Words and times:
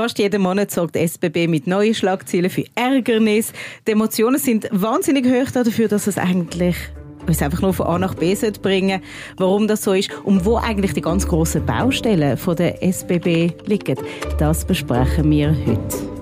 Fast 0.00 0.18
jeden 0.18 0.40
Monat 0.40 0.70
sorgt 0.70 0.96
SBB 0.96 1.46
mit 1.46 1.66
neuen 1.66 1.92
Schlagzeilen 1.92 2.48
für 2.48 2.64
Ärgernis. 2.74 3.52
Die 3.86 3.90
Emotionen 3.90 4.38
sind 4.38 4.66
wahnsinnig 4.72 5.26
hoch 5.26 5.50
dafür, 5.50 5.88
dass 5.88 6.06
es 6.06 6.16
eigentlich 6.16 6.74
uns 7.26 7.42
einfach 7.42 7.60
nur 7.60 7.74
von 7.74 7.86
A 7.86 7.98
nach 7.98 8.14
B 8.14 8.34
bringen 8.62 9.02
Warum 9.36 9.68
das 9.68 9.84
so 9.84 9.92
ist 9.92 10.10
und 10.24 10.46
wo 10.46 10.56
eigentlich 10.56 10.94
die 10.94 11.02
ganz 11.02 11.28
grossen 11.28 11.66
Baustellen 11.66 12.38
der 12.56 12.82
SBB 12.82 13.52
liegen, 13.66 13.98
das 14.38 14.64
besprechen 14.64 15.30
wir 15.30 15.54
heute. 15.66 16.19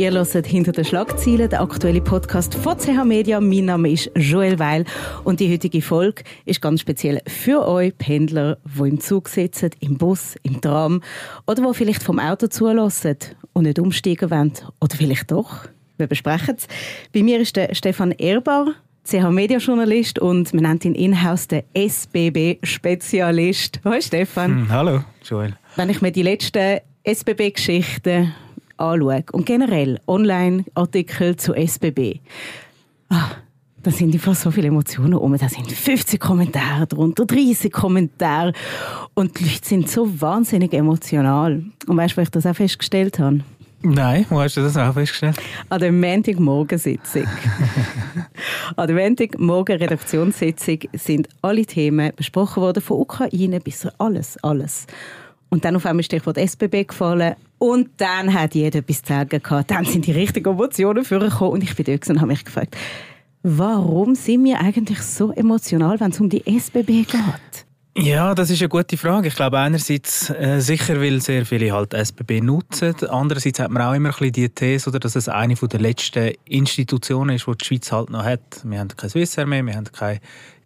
Ihr 0.00 0.12
hört 0.12 0.46
hinter 0.46 0.72
den 0.72 0.86
Schlagzeilen, 0.86 1.50
der 1.50 1.60
aktuelle 1.60 2.00
Podcast 2.00 2.54
von 2.54 2.78
CH 2.78 3.04
Media. 3.04 3.38
Mein 3.38 3.66
Name 3.66 3.90
ist 3.90 4.10
Joel 4.16 4.58
Weil 4.58 4.86
und 5.24 5.40
die 5.40 5.52
heutige 5.52 5.82
Folge 5.82 6.22
ist 6.46 6.62
ganz 6.62 6.80
speziell 6.80 7.20
für 7.26 7.68
euch 7.68 7.92
Pendler, 7.98 8.56
die 8.64 8.88
im 8.88 8.98
Zug 8.98 9.28
sitzen, 9.28 9.72
im 9.80 9.98
Bus, 9.98 10.36
im 10.42 10.58
Tram 10.62 11.02
oder 11.46 11.62
die 11.62 11.74
vielleicht 11.74 12.02
vom 12.02 12.18
Auto 12.18 12.46
zulassen 12.46 13.18
und 13.52 13.64
nicht 13.64 13.78
umsteigen 13.78 14.30
wollen. 14.30 14.54
Oder 14.80 14.96
vielleicht 14.96 15.30
doch. 15.30 15.66
Wir 15.98 16.06
besprechen 16.06 16.56
es. 16.56 16.66
Bei 17.12 17.22
mir 17.22 17.38
ist 17.38 17.56
der 17.56 17.74
Stefan 17.74 18.12
Erbar, 18.12 18.68
CH 19.04 19.28
Media 19.28 19.58
Journalist 19.58 20.18
und 20.18 20.54
man 20.54 20.62
nennt 20.62 20.86
ihn 20.86 20.94
in-house 20.94 21.46
den 21.46 21.64
SBB 21.74 22.56
Spezialist. 22.62 23.80
Hallo 23.84 24.00
Stefan. 24.00 24.50
Hm, 24.50 24.70
hallo 24.70 25.04
Joel. 25.22 25.58
Wenn 25.76 25.90
ich 25.90 26.00
mir 26.00 26.10
die 26.10 26.22
letzten 26.22 26.78
SBB-Geschichten 27.04 28.32
anschaue 28.80 29.24
und 29.32 29.46
generell 29.46 30.00
Online-Artikel 30.06 31.36
zu 31.36 31.54
SBB, 31.54 32.20
ah, 33.10 33.30
da 33.82 33.90
sind 33.90 34.12
einfach 34.12 34.34
so 34.34 34.50
viele 34.50 34.68
Emotionen 34.68 35.14
um. 35.14 35.36
Da 35.36 35.48
sind 35.48 35.70
50 35.70 36.20
Kommentare 36.20 36.86
drunter, 36.86 37.24
30 37.24 37.72
Kommentare. 37.72 38.52
Und 39.14 39.38
die 39.38 39.44
Leute 39.44 39.66
sind 39.66 39.90
so 39.90 40.20
wahnsinnig 40.20 40.74
emotional. 40.74 41.64
Und 41.86 41.96
weißt 41.96 42.12
du, 42.12 42.18
wo 42.18 42.22
ich 42.22 42.30
das 42.30 42.44
auch 42.44 42.54
festgestellt 42.54 43.18
habe? 43.18 43.40
Nein, 43.82 44.26
wo 44.28 44.38
hast 44.38 44.58
du 44.58 44.60
das 44.60 44.76
auch 44.76 44.92
festgestellt? 44.92 45.36
An 45.70 45.80
der 45.80 45.92
Montagmorgensitzung. 45.92 47.24
An 48.76 48.86
der 48.86 48.96
Montagmorgen-Redaktionssitzung 48.96 50.80
sind 50.92 51.28
alle 51.40 51.64
Themen 51.64 52.12
besprochen 52.14 52.62
worden, 52.62 52.82
von 52.82 52.98
Ukraine 52.98 53.58
bis 53.60 53.86
alles, 53.96 54.36
alles. 54.44 54.86
Und 55.50 55.64
dann 55.64 55.76
auf 55.76 55.84
einmal 55.84 56.00
ist 56.00 56.06
Stichwort 56.06 56.38
SBB 56.38 56.88
gefallen. 56.88 57.34
Und 57.58 57.90
dann 57.98 58.32
hat 58.32 58.54
jeder 58.54 58.78
etwas 58.78 59.02
zu 59.02 59.12
sagen 59.12 59.42
gehabt. 59.42 59.70
Dann 59.70 59.84
sind 59.84 60.06
die 60.06 60.12
richtigen 60.12 60.48
Emotionen 60.48 61.04
vorgekommen. 61.04 61.54
Und 61.54 61.62
ich 61.62 61.74
bin 61.76 61.84
dort 61.84 62.08
und 62.08 62.20
habe 62.20 62.28
mich 62.28 62.44
gefragt, 62.44 62.76
warum 63.42 64.14
sind 64.14 64.44
wir 64.44 64.60
eigentlich 64.60 65.02
so 65.02 65.32
emotional, 65.32 66.00
wenn 66.00 66.10
es 66.12 66.20
um 66.20 66.28
die 66.28 66.42
SBB 66.46 67.04
geht? 67.04 67.66
Ja, 67.96 68.34
das 68.36 68.50
ist 68.50 68.62
eine 68.62 68.68
gute 68.68 68.96
Frage. 68.96 69.28
Ich 69.28 69.34
glaube 69.34 69.58
einerseits 69.58 70.30
äh, 70.30 70.60
sicher, 70.60 71.00
weil 71.00 71.20
sehr 71.20 71.44
viele 71.44 71.72
halt 71.72 71.92
SBB 71.92 72.40
nutzen. 72.40 72.94
Andererseits 73.08 73.58
hat 73.58 73.70
man 73.70 73.82
auch 73.82 73.94
immer 73.94 74.10
ein 74.10 74.12
bisschen 74.12 74.32
die 74.32 74.48
These, 74.48 74.88
oder, 74.88 75.00
dass 75.00 75.16
es 75.16 75.28
eine 75.28 75.54
der 75.54 75.80
letzten 75.80 76.32
Institutionen 76.44 77.34
ist, 77.36 77.46
die 77.48 77.58
die 77.58 77.64
Schweiz 77.64 77.90
halt 77.90 78.10
noch 78.10 78.24
hat. 78.24 78.62
Wir 78.62 78.78
haben 78.78 78.88
keine 78.88 79.10
Swissair 79.10 79.44
mehr, 79.44 79.66
wir 79.66 79.74
haben 79.74 79.90
keine 79.90 80.20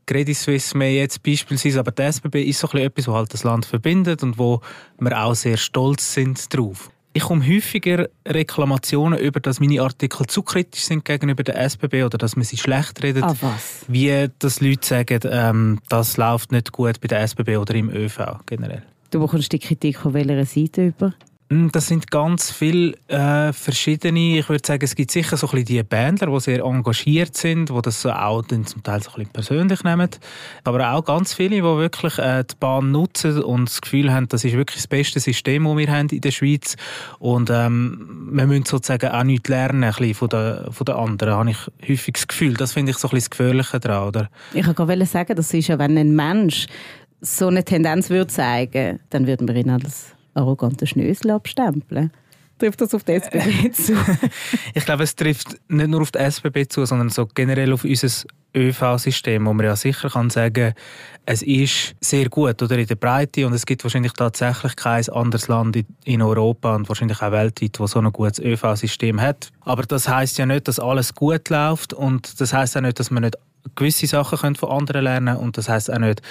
Credit 0.07 0.37
Suisse 0.37 0.77
mehr 0.77 0.93
jetzt 0.93 1.23
beispielsweise, 1.23 1.81
aber 1.81 1.93
die 1.93 2.03
SBB 2.03 2.43
ist 2.43 2.61
so 2.61 2.69
etwas, 2.69 3.09
was 3.09 3.15
halt 3.15 3.35
das 3.35 3.45
Land 3.45 3.67
verbindet 3.67 4.23
und 4.23 4.39
wo 4.39 4.61
wir 4.99 5.25
auch 5.25 5.35
sehr 5.35 5.57
stolz 5.57 6.15
sind 6.15 6.55
drauf. 6.55 6.91
Ich 7.17 7.23
komme 7.23 7.47
häufiger 7.47 8.09
Reklamationen 8.27 9.21
über, 9.21 9.39
dass 9.39 9.61
meine 9.61 9.81
Artikel 9.81 10.27
zu 10.27 10.43
kritisch 10.43 10.83
sind 10.83 11.05
gegenüber 11.05 11.45
der 11.45 11.61
SBB 11.61 12.03
oder 12.03 12.19
dass 12.19 12.35
man 12.35 12.45
sie 12.45 12.57
schlecht 12.57 13.05
redet. 13.05 13.23
Ah, 13.23 13.37
was? 13.41 13.85
Wie 13.87 14.29
dass 14.41 14.61
Leute 14.61 14.85
sagen, 14.85 15.21
ähm, 15.31 15.79
das 15.89 16.17
läuft 16.17 16.51
nicht 16.51 16.73
gut 16.73 17.01
bei 17.01 17.07
der 17.07 17.21
SBB 17.21 17.57
oder 17.57 17.75
im 17.77 17.89
ÖV 17.89 18.41
generell. 18.47 18.83
Du 19.11 19.21
bekommst 19.21 19.53
die 19.53 19.61
Kritik 19.61 19.99
von 19.99 20.13
welcher 20.13 20.45
Seite 20.45 20.89
über? 20.89 21.15
Hm, 21.55 21.71
das 21.71 21.87
sind 21.87 22.11
ganz 22.11 22.51
viele 22.51 22.95
äh, 23.07 23.53
verschiedene. 23.53 24.41
Ich 24.41 24.49
würde 24.49 24.67
sagen, 24.67 24.83
es 24.83 24.97
gibt 24.97 25.13
sicher 25.13 25.37
so 25.37 25.47
ein 25.47 25.51
bisschen 25.53 25.67
die 25.67 25.83
Bandler, 25.85 26.27
die 26.27 26.41
sehr 26.41 26.65
engagiert 26.65 27.37
sind, 27.37 27.71
die 27.71 27.81
das 27.81 28.05
auch 28.05 28.43
dann 28.43 28.67
zum 28.67 28.83
Teil 28.83 29.01
so 29.01 29.11
ein 29.11 29.15
bisschen 29.19 29.33
persönlich 29.33 29.85
nehmen. 29.85 30.09
Aber 30.65 30.93
auch 30.93 31.05
ganz 31.05 31.33
viele, 31.33 31.51
die 31.51 31.63
wirklich 31.63 32.19
äh, 32.19 32.43
die 32.43 32.57
Bahn 32.59 32.91
nutzen 32.91 33.41
und 33.41 33.69
das 33.69 33.81
Gefühl 33.81 34.13
haben, 34.13 34.27
das 34.27 34.43
ist 34.43 34.55
wirklich 34.55 34.79
das 34.79 34.89
beste 34.89 35.21
System, 35.21 35.63
das 35.63 35.77
wir 35.77 35.93
haben 35.93 36.09
in 36.09 36.23
der 36.23 36.33
Schweiz. 36.33 36.75
Und 37.21 37.51
ähm, 37.51 38.31
wir 38.33 38.49
müssen 38.49 38.65
sozusagen 38.65 39.13
auch 39.13 39.23
nichts 39.23 39.49
lernen 39.49 39.85
ein 39.85 39.91
bisschen 39.91 40.15
von, 40.15 40.31
den, 40.31 40.73
von 40.73 40.85
den 40.85 40.95
anderen, 40.97 41.35
habe 41.35 41.51
ich 41.51 41.89
häufig 41.89 42.15
das 42.15 42.27
Gefühl. 42.27 42.55
Das 42.55 42.73
finde 42.73 42.91
ich 42.91 42.99
so 42.99 43.07
ein 43.07 43.11
bisschen 43.11 43.31
das 43.31 43.31
Gefährliche 43.31 43.79
daran. 43.79 44.09
Oder? 44.09 44.31
Ich 44.55 44.67
wollte 44.67 45.07
sagen, 45.07 45.37
das 45.37 45.55
ist 45.55 45.69
ja, 45.69 45.79
wenn 45.79 45.97
ein 45.97 46.17
Mensch 46.17 46.67
so 47.21 47.47
eine 47.47 47.63
Tendenz 47.63 48.11
würde 48.11 48.27
zeigen, 48.27 48.99
dann 49.11 49.29
würden 49.29 49.47
wir 49.47 49.55
ihn 49.55 49.71
als 49.71 50.15
arroganten 50.35 50.87
Schnösel 50.87 51.31
abstempeln. 51.31 52.11
Trifft 52.59 52.81
das 52.81 52.95
auf 52.95 53.03
die 53.03 53.13
SBB 53.13 53.73
zu? 53.73 53.95
ich 54.75 54.85
glaube, 54.85 55.03
es 55.03 55.17
trifft 55.17 55.57
nicht 55.69 55.89
nur 55.89 56.03
auf 56.03 56.13
die 56.13 56.19
SBB 56.19 56.69
zu, 56.69 56.85
sondern 56.85 57.09
so 57.09 57.27
generell 57.27 57.73
auf 57.73 57.85
unser 57.85 58.09
ÖV-System, 58.55 59.45
wo 59.47 59.53
man 59.53 59.67
ja 59.67 59.75
sicher 59.75 60.09
kann 60.09 60.31
sagen, 60.31 60.75
es 61.27 61.43
ist 61.43 61.97
sehr 62.01 62.29
gut 62.29 62.63
oder 62.63 62.79
in 62.79 62.87
der 62.87 62.95
Breite 62.95 63.47
und 63.47 63.53
es 63.53 63.67
gibt 63.67 63.83
wahrscheinlich 63.83 64.13
tatsächlich 64.13 64.77
kein 64.77 65.09
anderes 65.09 65.49
Land 65.49 65.85
in 66.05 66.23
Europa 66.23 66.77
und 66.77 66.89
wahrscheinlich 66.89 67.21
auch 67.21 67.33
weltweit, 67.33 67.81
wo 67.81 67.87
so 67.87 67.99
ein 67.99 68.13
gutes 68.13 68.39
ÖV-System 68.39 69.21
hat. 69.21 69.51
Aber 69.63 69.83
das 69.83 70.09
heißt 70.09 70.39
ja 70.39 70.47
nicht, 70.47 70.69
dass 70.69 70.79
alles 70.79 71.15
gut 71.15 71.49
läuft 71.49 71.93
und 71.93 72.41
das 72.41 72.53
heißt 72.53 72.77
auch 72.77 72.83
nicht, 72.83 73.01
dass 73.01 73.11
man 73.11 73.25
nicht 73.25 73.37
gewisse 73.75 74.07
Sachen 74.07 74.39
können 74.39 74.57
von 74.57 74.71
anderen 74.71 75.05
lernen 75.05 75.37
und 75.37 75.57
das 75.59 75.69
heißt 75.69 75.93
auch 75.93 75.99
nicht, 75.99 76.23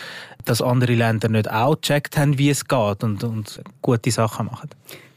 dass 0.46 0.62
andere 0.62 0.94
Länder 0.94 1.30
nicht 1.30 1.50
auch 1.50 1.80
gecheckt 1.80 2.18
haben, 2.18 2.38
wie 2.38 2.50
es 2.50 2.68
geht 2.68 3.04
und, 3.04 3.24
und 3.24 3.62
gute 3.82 4.12
Sachen 4.12 4.48
machen. 4.48 4.70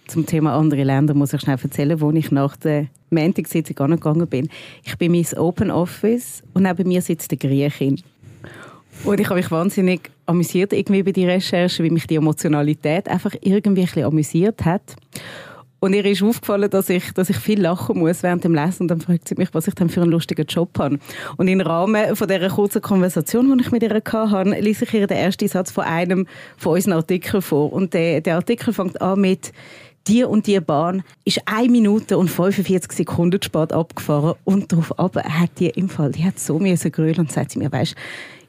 Zum 0.07 0.25
Thema 0.25 0.57
andere 0.57 0.85
Länder 0.85 1.15
muss 1.15 1.33
ich 1.33 1.41
schnell 1.41 1.59
erzählen, 1.61 2.01
wo 2.01 2.13
ich 2.13 2.31
nach 2.31 2.57
der 2.57 2.87
Montagssitzung 3.11 3.79
angegangen 3.79 4.27
bin. 4.29 4.49
Ich 4.85 4.97
bin 4.97 5.13
in 5.13 5.27
mein 5.31 5.39
Open 5.39 5.71
Office 5.71 6.43
und 6.55 6.63
neben 6.63 6.89
mir 6.89 7.03
sitzt 7.03 7.33
eine 7.33 7.39
Griechin. 7.39 8.01
Und 9.05 9.21
ich 9.21 9.27
habe 9.29 9.41
mich 9.41 9.51
wahnsinnig 9.51 10.11
amüsiert 10.27 10.73
irgendwie 10.73 11.03
bei 11.03 11.13
der 11.13 11.29
Recherche, 11.29 11.83
wie 11.83 11.91
mich 11.91 12.07
die 12.07 12.17
Emotionalität 12.17 13.09
einfach 13.09 13.35
irgendwie 13.41 13.83
ein 13.83 13.87
bisschen 13.87 14.05
amüsiert 14.05 14.65
hat. 14.65 14.97
Und 15.79 15.93
ihr 15.93 16.05
ist 16.05 16.23
aufgefallen, 16.23 16.71
dass 16.71 16.89
ich, 16.89 17.13
dass 17.13 17.31
ich 17.31 17.37
viel 17.37 17.61
lachen 17.61 17.99
muss 17.99 18.23
während 18.23 18.45
dem 18.45 18.55
Lesen. 18.55 18.83
Und 18.83 18.89
dann 18.89 19.01
fragt 19.01 19.29
sie 19.29 19.35
mich, 19.37 19.53
was 19.53 19.69
ich 19.69 19.75
denn 19.75 19.89
für 19.89 20.03
einen 20.03 20.11
lustigen 20.11 20.47
Job 20.47 20.71
habe. 20.79 20.99
Und 21.37 21.49
im 21.49 21.61
Rahmen 21.61 22.17
von 22.17 22.29
dieser 22.29 22.49
kurzen 22.49 22.83
Konversation, 22.83 23.57
die 23.57 23.65
ich 23.65 23.71
mit 23.71 23.83
ihr 23.83 23.91
hatte, 23.95 24.61
ließ 24.61 24.83
ich 24.83 24.95
ihr 24.95 25.07
den 25.07 25.19
ersten 25.19 25.49
Satz 25.49 25.71
von 25.71 25.85
einem 25.85 26.27
von 26.57 26.75
unseren 26.75 26.95
Artikeln 26.95 27.43
vor. 27.43 27.73
Und 27.73 27.95
der, 27.95 28.21
der 28.21 28.37
Artikel 28.37 28.73
fängt 28.73 29.01
an 29.01 29.21
mit 29.21 29.53
die 30.09 30.25
und 30.25 30.47
die 30.47 30.61
Bahn 30.61 31.03
ist 31.25 31.41
1 31.47 31.69
Minute 31.69 32.17
und 32.17 32.29
45 32.29 32.93
Sekunden 32.93 33.43
spät 33.43 33.73
abgefahren 33.73 34.35
und 34.45 34.71
darauf 34.71 34.99
aber 34.99 35.23
hat 35.25 35.59
die 35.59 35.71
im 35.71 35.89
Fall, 35.89 36.13
die 36.13 36.25
hat 36.25 36.39
so 36.39 36.59
müssen 36.59 36.93
grölen 36.93 37.19
und 37.19 37.33
sagt 37.33 37.51
sie 37.51 37.59
mir, 37.59 37.73
weißt, 37.73 37.97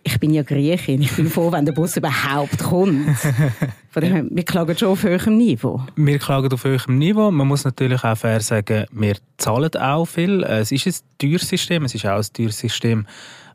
ich 0.03 0.19
bin 0.19 0.33
ja 0.33 0.43
Griechin, 0.43 1.01
ich 1.01 1.15
bin 1.15 1.29
froh, 1.29 1.51
wenn 1.51 1.65
der 1.65 1.73
Bus 1.73 1.97
überhaupt 1.97 2.57
kommt. 2.59 3.17
Von 3.89 4.01
dem, 4.01 4.29
wir 4.31 4.43
klagen 4.43 4.77
schon 4.77 4.89
auf 4.89 5.03
höherem 5.03 5.37
Niveau. 5.37 5.81
Wir 5.95 6.19
klagen 6.19 6.51
auf 6.51 6.63
höherem 6.63 6.97
Niveau. 6.97 7.31
Man 7.31 7.47
muss 7.47 7.63
natürlich 7.63 8.03
auch 8.03 8.17
fair 8.17 8.39
sagen, 8.39 8.85
wir 8.91 9.17
zahlen 9.37 9.75
auch 9.75 10.05
viel. 10.05 10.43
Es 10.43 10.71
ist 10.71 10.87
ein 10.87 10.93
teures 11.17 11.47
System, 11.49 11.83
es 11.85 11.95
ist 11.95 12.05
auch 12.05 12.17
ein 12.17 12.33
teures 12.33 12.59
System, 12.59 13.05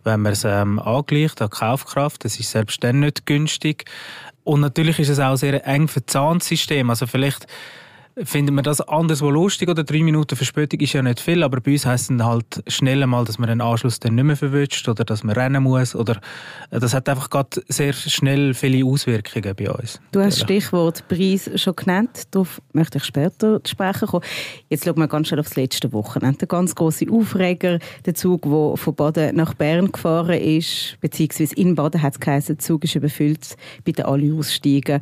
wenn 0.04 0.20
man 0.20 0.32
es 0.32 0.44
ähm, 0.44 0.78
angleicht 0.78 1.40
an 1.40 1.50
Kaufkraft. 1.50 2.24
Es 2.24 2.38
ist 2.38 2.50
selbst 2.50 2.82
dann 2.84 3.00
nicht 3.00 3.26
günstig. 3.26 3.84
Und 4.44 4.60
natürlich 4.60 4.98
ist 4.98 5.08
es 5.08 5.20
auch 5.20 5.32
ein 5.32 5.36
sehr 5.36 5.66
eng 5.66 5.88
verzahntes 5.88 6.48
System. 6.48 6.90
Also 6.90 7.06
vielleicht 7.06 7.46
finden 8.24 8.54
wir 8.54 8.62
das 8.62 8.80
anderswo 8.80 9.30
lustig 9.30 9.68
oder 9.68 9.84
drei 9.84 10.02
Minuten 10.02 10.36
Verspätung 10.36 10.80
ist 10.80 10.92
ja 10.92 11.02
nicht 11.02 11.20
viel, 11.20 11.42
aber 11.42 11.60
bei 11.60 11.72
uns 11.72 11.86
heisst 11.86 12.10
es 12.10 12.22
halt 12.22 12.62
schnell 12.66 13.06
mal, 13.06 13.24
dass 13.24 13.38
man 13.38 13.48
den 13.48 13.60
Anschluss 13.60 14.00
dann 14.00 14.14
nicht 14.14 14.24
mehr 14.24 14.36
verwünscht 14.36 14.88
oder 14.88 15.04
dass 15.04 15.24
man 15.24 15.34
rennen 15.34 15.62
muss 15.62 15.94
oder 15.94 16.20
äh, 16.70 16.78
das 16.78 16.94
hat 16.94 17.08
einfach 17.08 17.30
gerade 17.30 17.62
sehr 17.68 17.92
schnell 17.92 18.54
viele 18.54 18.84
Auswirkungen 18.84 19.54
bei 19.56 19.70
uns. 19.70 20.00
Du 20.12 20.20
hast 20.20 20.36
das 20.38 20.42
Stichwort 20.42 21.06
Preis 21.08 21.50
schon 21.54 21.76
genannt, 21.76 22.24
darauf 22.30 22.60
möchte 22.72 22.98
ich 22.98 23.04
später 23.04 23.62
zu 23.62 23.70
sprechen 23.70 24.08
kommen. 24.08 24.24
Jetzt 24.68 24.84
schauen 24.84 24.98
wir 24.98 25.08
ganz 25.08 25.28
schnell 25.28 25.40
aufs 25.40 25.56
letzte 25.56 25.92
Wochenende. 25.92 26.38
Der 26.38 26.48
ganz 26.48 26.74
große 26.74 27.06
Aufreger, 27.10 27.78
der 28.04 28.14
Zug, 28.14 28.42
der 28.42 28.76
von 28.76 28.94
Baden 28.94 29.36
nach 29.36 29.54
Bern 29.54 29.90
gefahren 29.90 30.38
ist, 30.38 30.98
beziehungsweise 31.00 31.54
in 31.56 31.74
Baden 31.74 32.02
hat 32.02 32.14
es 32.14 32.20
geheißen, 32.20 32.56
der 32.56 32.64
Zug 32.64 32.84
ist 32.84 32.94
überfüllt, 32.94 33.56
bitte 33.84 34.06
alle 34.06 34.34
aussteigen 34.34 35.00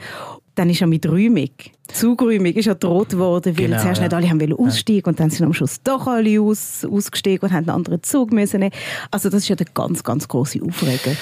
dann 0.55 0.70
ist 0.70 0.81
er 0.81 0.87
mit 0.87 1.06
Räumung. 1.06 1.50
Zugräumung 1.93 2.52
ist 2.52 2.67
ja 2.67 2.75
gedroht 2.75 3.17
worden, 3.17 3.56
weil 3.58 3.67
genau, 3.67 3.81
zuerst 3.81 4.00
ja. 4.00 4.06
nicht 4.06 4.14
alle 4.14 4.29
haben 4.29 4.52
aussteigen 4.52 5.08
und 5.08 5.20
dann 5.20 5.31
sind 5.31 5.47
am 5.47 5.52
Schluss 5.52 5.82
doch 5.82 6.06
alle 6.06 6.41
aus, 6.41 6.85
ausgestiegen 6.85 7.49
und 7.49 7.52
haben 7.52 7.69
einen 7.69 7.76
anderen 7.76 8.02
Zug 8.02 8.32
müssen. 8.32 8.69
Also 9.11 9.31
das 9.31 9.43
ist 9.43 9.49
ja 9.49 9.56
der 9.56 9.67
ganz, 9.73 10.02
ganz 10.05 10.29
große 10.29 10.61
Aufreger. 10.62 11.17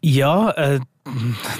Ja, 0.00 0.50
äh, 0.52 0.80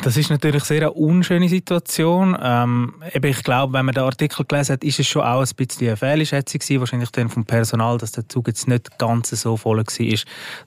das 0.03 0.17
ist 0.17 0.31
natürlich 0.31 0.65
sehr 0.65 0.83
eine 0.83 0.93
unschöne 0.93 1.49
Situation. 1.49 2.37
Ähm, 2.41 2.95
ich 3.13 3.43
glaube, 3.43 3.73
wenn 3.75 3.87
man 3.87 3.95
den 3.95 4.05
Artikel 4.05 4.45
gelesen 4.45 4.75
hat, 4.75 4.85
ist 4.85 4.99
es 4.99 5.07
schon 5.07 5.23
auch 5.23 5.41
ein 5.41 5.49
bisschen 5.57 5.89
eine 5.89 5.97
Fehlschätzung 5.97 6.61
gewesen, 6.61 6.81
wahrscheinlich 6.81 7.11
dann 7.11 7.29
vom 7.29 7.45
Personal, 7.45 7.99
dass 7.99 8.13
der 8.13 8.29
Zug 8.29 8.49
jetzt 8.49 8.67
nicht 8.69 8.99
ganz 8.99 9.31
so 9.31 9.57
voll 9.57 9.79
war, 9.79 10.19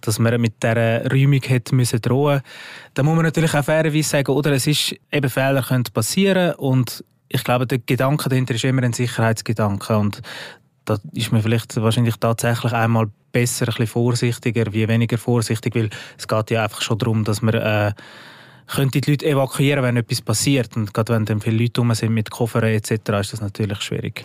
dass 0.01 0.19
man 0.19 0.39
mit 0.39 0.63
dieser 0.63 1.11
Räumung 1.11 1.41
hätte 1.41 1.75
müssen 1.75 2.01
drohen. 2.01 2.41
Da 2.93 3.03
muss 3.03 3.15
man 3.15 3.25
natürlich 3.25 3.53
auch 3.53 3.63
fairerweise 3.65 4.09
sagen, 4.09 4.31
oder 4.31 4.51
es 4.51 4.67
ist 4.67 4.95
eben 5.11 5.29
Fehler 5.29 5.61
können 5.61 5.83
passieren 5.93 6.55
und 6.55 7.03
ich 7.27 7.43
glaube, 7.43 7.67
der 7.67 7.79
Gedanke 7.79 8.29
dahinter 8.29 8.55
ist 8.55 8.63
immer 8.63 8.83
ein 8.83 8.93
Sicherheitsgedanke 8.93 9.97
und 9.97 10.21
da 10.85 10.97
ist 11.13 11.31
man 11.31 11.43
vielleicht 11.43 11.75
wahrscheinlich 11.75 12.15
tatsächlich 12.15 12.73
einmal 12.73 13.09
besser, 13.31 13.65
ein 13.65 13.67
bisschen 13.67 13.87
vorsichtiger, 13.87 14.73
wie 14.73 14.87
weniger 14.87 15.17
vorsichtig, 15.17 15.75
weil 15.75 15.89
es 16.17 16.27
geht 16.27 16.49
ja 16.49 16.63
einfach 16.63 16.81
schon 16.81 16.97
darum, 16.97 17.23
dass 17.23 17.43
man 17.43 17.53
äh, 17.53 17.93
könnte 18.69 19.01
die 19.01 19.11
Leute 19.11 19.25
evakuieren, 19.25 19.83
wenn 19.83 19.97
etwas 19.97 20.21
passiert 20.21 20.75
und 20.75 20.93
gerade 20.93 21.13
wenn 21.13 21.25
dann 21.25 21.41
viele 21.41 21.63
Leute 21.63 21.81
rum 21.81 21.93
sind 21.93 22.13
mit 22.13 22.29
Koffern 22.29 22.63
etc., 22.63 22.91
ist 22.91 23.33
das 23.33 23.41
natürlich 23.41 23.81
schwierig. 23.81 24.23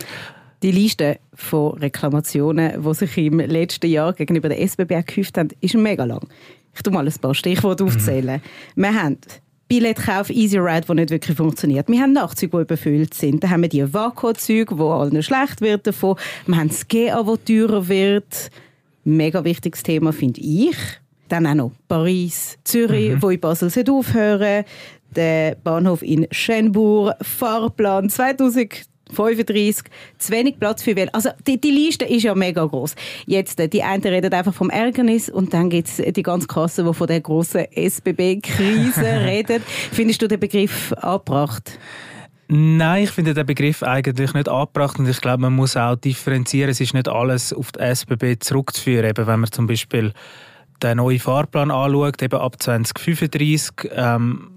Die 0.62 0.70
Liste 0.70 1.18
von 1.34 1.76
Reklamationen, 1.78 2.82
die 2.82 2.94
sich 2.94 3.18
im 3.18 3.38
letzten 3.38 3.90
Jahr 3.90 4.12
gegenüber 4.12 4.48
der 4.48 4.60
SBB 4.62 5.04
gehäuft 5.06 5.36
haben, 5.36 5.48
ist 5.60 5.74
mega 5.74 6.04
lang. 6.04 6.26
Ich 6.74 6.82
tue 6.82 6.92
mal 6.92 7.06
ein 7.06 7.14
paar 7.20 7.34
Stichworte 7.34 7.84
aufzählen. 7.84 8.40
Mhm. 8.74 8.82
Wir 8.82 8.94
haben 8.94 9.18
Billetkauf 9.68 10.30
Easy 10.30 10.58
Ride, 10.58 10.86
das 10.86 10.96
nicht 10.96 11.10
wirklich 11.10 11.36
funktioniert. 11.36 11.88
Wir 11.88 12.00
haben 12.00 12.12
Nachtzüge, 12.12 12.56
die 12.56 12.62
überfüllt 12.62 13.14
sind. 13.14 13.42
Dann 13.42 13.50
haben 13.50 13.62
wir 13.62 13.68
die 13.68 13.92
Vakuumzüge, 13.92 14.78
wo 14.78 14.90
allen 14.90 15.22
schlecht 15.22 15.60
wird 15.60 15.86
davon. 15.86 16.16
Wir 16.46 16.56
haben 16.56 16.68
das 16.68 16.86
GA, 16.88 17.22
das 17.22 17.38
teurer 17.44 17.88
wird. 17.88 18.50
Mega 19.04 19.44
wichtiges 19.44 19.82
Thema, 19.82 20.12
finde 20.12 20.40
ich. 20.40 20.76
Dann 21.34 21.48
auch 21.48 21.54
noch 21.54 21.72
Paris, 21.88 22.58
Zürich, 22.62 23.10
mhm. 23.10 23.22
wo 23.22 23.28
in 23.28 23.40
Basel 23.40 23.72
aufhören 23.90 24.64
der 25.16 25.56
Bahnhof 25.56 26.02
in 26.02 26.28
Schönburg, 26.30 27.14
Fahrplan 27.22 28.08
2000 28.08 28.86
35, 29.12 29.84
zu 30.18 30.32
wenig 30.32 30.58
Platz 30.58 30.82
für 30.82 30.96
Wähler. 30.96 31.10
Also 31.12 31.30
die, 31.46 31.60
die, 31.60 31.70
Liste 31.70 32.04
ist 32.04 32.22
ja 32.22 32.34
mega 32.34 32.64
groß. 32.64 32.94
Jetzt, 33.26 33.60
äh, 33.60 33.68
die 33.68 33.82
einen 33.82 34.02
reden 34.02 34.32
einfach 34.32 34.54
vom 34.54 34.70
Ärgernis 34.70 35.28
und 35.28 35.52
dann 35.52 35.70
gibt 35.70 35.88
es 35.88 35.96
die 35.96 36.22
ganz 36.22 36.48
krassen, 36.48 36.86
die 36.86 36.94
von 36.94 37.06
der 37.06 37.20
großen 37.20 37.66
SBB-Krise 37.70 39.02
reden. 39.24 39.62
Findest 39.92 40.22
du 40.22 40.26
den 40.26 40.40
Begriff 40.40 40.92
angebracht? 40.94 41.78
Nein, 42.48 43.04
ich 43.04 43.10
finde 43.10 43.34
den 43.34 43.46
Begriff 43.46 43.82
eigentlich 43.82 44.32
nicht 44.32 44.48
angebracht 44.48 44.98
und 44.98 45.08
ich 45.08 45.20
glaube, 45.20 45.42
man 45.42 45.54
muss 45.54 45.76
auch 45.76 45.96
differenzieren. 45.96 46.70
Es 46.70 46.80
ist 46.80 46.94
nicht 46.94 47.08
alles 47.08 47.52
auf 47.52 47.72
die 47.72 47.80
SBB 47.80 48.36
zurückzuführen. 48.40 49.08
Eben, 49.08 49.26
wenn 49.26 49.40
man 49.40 49.52
zum 49.52 49.66
Beispiel 49.66 50.12
den 50.82 50.96
neuen 50.96 51.18
Fahrplan 51.18 51.70
anschaut, 51.70 52.22
eben 52.22 52.40
ab 52.40 52.62
2035, 52.62 53.90
ähm, 53.92 54.53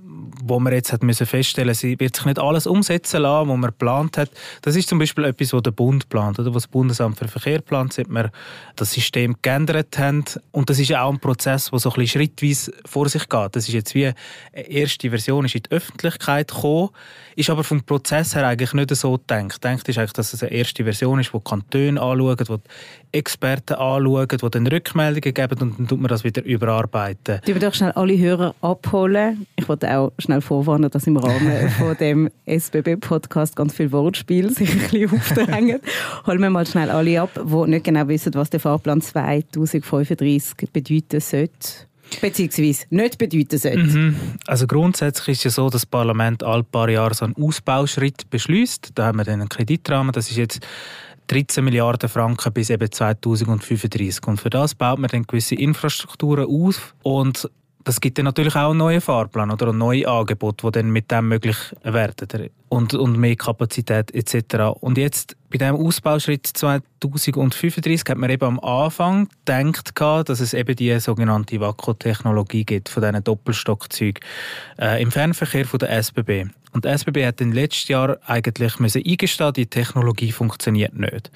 wo 0.49 0.59
man 0.59 0.73
jetzt 0.73 0.94
hat 0.94 1.03
müssen 1.03 1.25
feststellen 1.25 1.73
sie 1.73 1.99
wird 1.99 2.15
sich 2.15 2.25
nicht 2.25 2.39
alles 2.39 2.67
umsetzen 2.67 3.21
lassen, 3.21 3.49
was 3.49 3.57
man 3.57 3.69
geplant 3.69 4.17
hat. 4.17 4.29
Das 4.61 4.75
ist 4.75 4.89
zum 4.89 4.99
Beispiel 4.99 5.25
etwas, 5.25 5.53
was 5.53 5.63
der 5.63 5.71
Bund 5.71 6.09
plant, 6.09 6.39
oder 6.39 6.53
was 6.53 6.63
das 6.63 6.71
Bundesamt 6.71 7.17
für 7.17 7.27
Verkehr 7.27 7.61
plant, 7.61 7.94
seit 7.94 8.09
wir 8.09 8.31
das 8.75 8.91
System 8.91 9.35
geändert 9.41 9.97
haben. 9.97 10.25
Und 10.51 10.69
das 10.69 10.79
ist 10.79 10.94
auch 10.94 11.11
ein 11.11 11.19
Prozess, 11.19 11.69
der 11.69 11.79
so 11.79 11.89
ein 11.89 11.95
bisschen 11.95 12.21
schrittweise 12.21 12.71
vor 12.85 13.09
sich 13.09 13.27
geht. 13.27 13.55
Das 13.55 13.67
ist 13.67 13.73
jetzt 13.73 13.95
wie 13.95 14.07
eine 14.07 14.15
erste 14.53 15.09
Version 15.09 15.45
ist 15.45 15.55
in 15.55 15.63
die 15.63 15.71
Öffentlichkeit 15.71 16.50
gekommen, 16.50 16.89
ist 17.35 17.50
aber 17.50 17.63
vom 17.63 17.83
Prozess 17.83 18.35
her 18.35 18.47
eigentlich 18.47 18.73
nicht 18.73 18.95
so 18.95 19.17
gedacht. 19.17 19.63
Denkt 19.63 19.88
ist 19.89 20.17
dass 20.17 20.33
es 20.33 20.41
eine 20.41 20.51
erste 20.51 20.83
Version 20.83 21.19
ist, 21.19 21.33
die 21.33 21.39
Kantone 21.39 22.01
anschauen, 22.01 22.38
die 22.38 23.17
Experten 23.17 23.73
anschauen, 23.73 24.27
die 24.27 24.50
dann 24.50 24.67
Rückmeldungen 24.67 25.33
geben 25.33 25.61
und 25.61 25.79
dann 25.79 25.88
tut 25.88 26.00
man 26.00 26.09
das 26.09 26.23
wieder 26.23 26.43
überarbeiten. 26.43 27.41
Du 27.45 27.53
doch 27.59 27.73
schnell 27.73 27.91
alle 27.91 28.17
Hörer 28.17 28.55
abholen. 28.61 29.47
Ich 29.55 29.67
wollte 29.67 29.95
auch 29.95 30.11
schnell 30.19 30.37
vorwarnen, 30.42 30.89
dass 30.89 31.07
im 31.07 31.18
Rahmen 31.18 31.69
von 31.78 31.95
dem 31.98 32.30
SBB-Podcast 32.45 33.56
ganz 33.56 33.74
viel 33.74 33.92
Wortspiel 33.92 34.50
sich 34.50 34.72
ein 34.72 34.80
bisschen 34.80 35.12
aufdrängen. 35.12 35.80
Holen 36.25 36.42
wir 36.42 36.50
mal 36.50 36.66
schnell 36.66 36.89
alle 36.89 37.22
ab, 37.22 37.30
die 37.36 37.69
nicht 37.69 37.86
genau 37.86 38.07
wissen, 38.07 38.34
was 38.34 38.50
der 38.50 38.60
Fahrplan 38.60 39.01
2035 39.01 40.72
bedeuten 40.72 41.19
sollte. 41.19 41.88
Beziehungsweise 42.22 42.86
nicht 42.89 43.18
bedeuten 43.18 43.57
sollte. 43.57 43.80
Mhm. 43.80 44.16
Also 44.48 44.68
grundsätzlich 44.68 45.34
ist 45.34 45.39
es 45.39 45.44
ja 45.44 45.51
so, 45.51 45.66
dass 45.66 45.81
das 45.81 45.86
Parlament 45.86 46.44
alle 46.44 46.63
paar 46.63 46.89
Jahre 46.89 47.13
so 47.13 47.25
einen 47.25 47.36
Ausbauschritt 47.36 48.30
beschließt. 48.30 48.92
Da 48.95 49.07
haben 49.07 49.18
wir 49.18 49.25
dann 49.25 49.42
einen 49.42 49.50
Kreditrahmen. 49.50 50.13
Das 50.13 50.30
ist 50.30 50.38
jetzt 50.38 50.66
13 51.28 51.63
Milliarden 51.63 52.10
Franken 52.10 52.54
bis 52.54 52.69
eben 52.69 52.92
2035. 52.92 54.25
Und 54.28 54.39
für 54.39 54.50
das 54.50 54.75
baut 54.75 55.00
man 55.00 55.10
dann 55.10 55.24
gewisse 55.24 55.56
Infrastrukturen 55.56 56.45
auf 56.45 56.95
und 57.04 57.50
das 57.88 58.01
gibt 58.01 58.18
dann 58.18 58.25
natürlich 58.25 58.54
auch 58.56 58.72
einen 58.72 58.80
neuen 58.80 59.00
Fahrplan 59.00 59.50
oder 59.50 59.69
ein 59.69 59.78
neues 59.78 60.06
Angebot, 60.06 60.62
die 60.62 60.72
dann 60.72 60.92
mit 60.92 61.10
dem 61.10 61.30
möglich 61.30 61.56
werden 61.84 62.50
und, 62.69 62.93
und 62.93 63.17
mehr 63.17 63.35
Kapazität 63.35 64.13
etc. 64.13 64.79
Und 64.79 64.97
jetzt 64.97 65.35
bei 65.49 65.57
diesem 65.57 65.75
Ausbauschritt 65.77 66.45
2035 66.45 68.09
hat 68.09 68.17
man 68.17 68.29
eben 68.29 68.43
am 68.43 68.59
Anfang 68.59 69.29
gedacht, 69.45 70.29
dass 70.29 70.41
es 70.41 70.53
eben 70.53 70.75
die 70.75 70.99
sogenannte 70.99 71.59
Vakuum-Technologie 71.59 72.65
gibt 72.65 72.89
von 72.89 73.03
diesen 73.03 73.23
Doppelstockzeugen 73.23 74.21
äh, 74.79 75.01
im 75.01 75.11
Fernverkehr 75.11 75.65
von 75.65 75.79
der 75.79 75.91
SBB. 75.91 76.47
Und 76.73 76.85
die 76.85 76.89
SBB 76.89 77.25
hat 77.25 77.41
im 77.41 77.53
letzten 77.53 77.93
Jahr 77.93 78.17
eigentlich 78.27 78.77
müssen 78.79 79.01
eingestehen, 79.03 79.53
die 79.53 79.65
Technologie 79.67 80.31
funktioniert 80.31 80.93
nicht. 80.95 81.31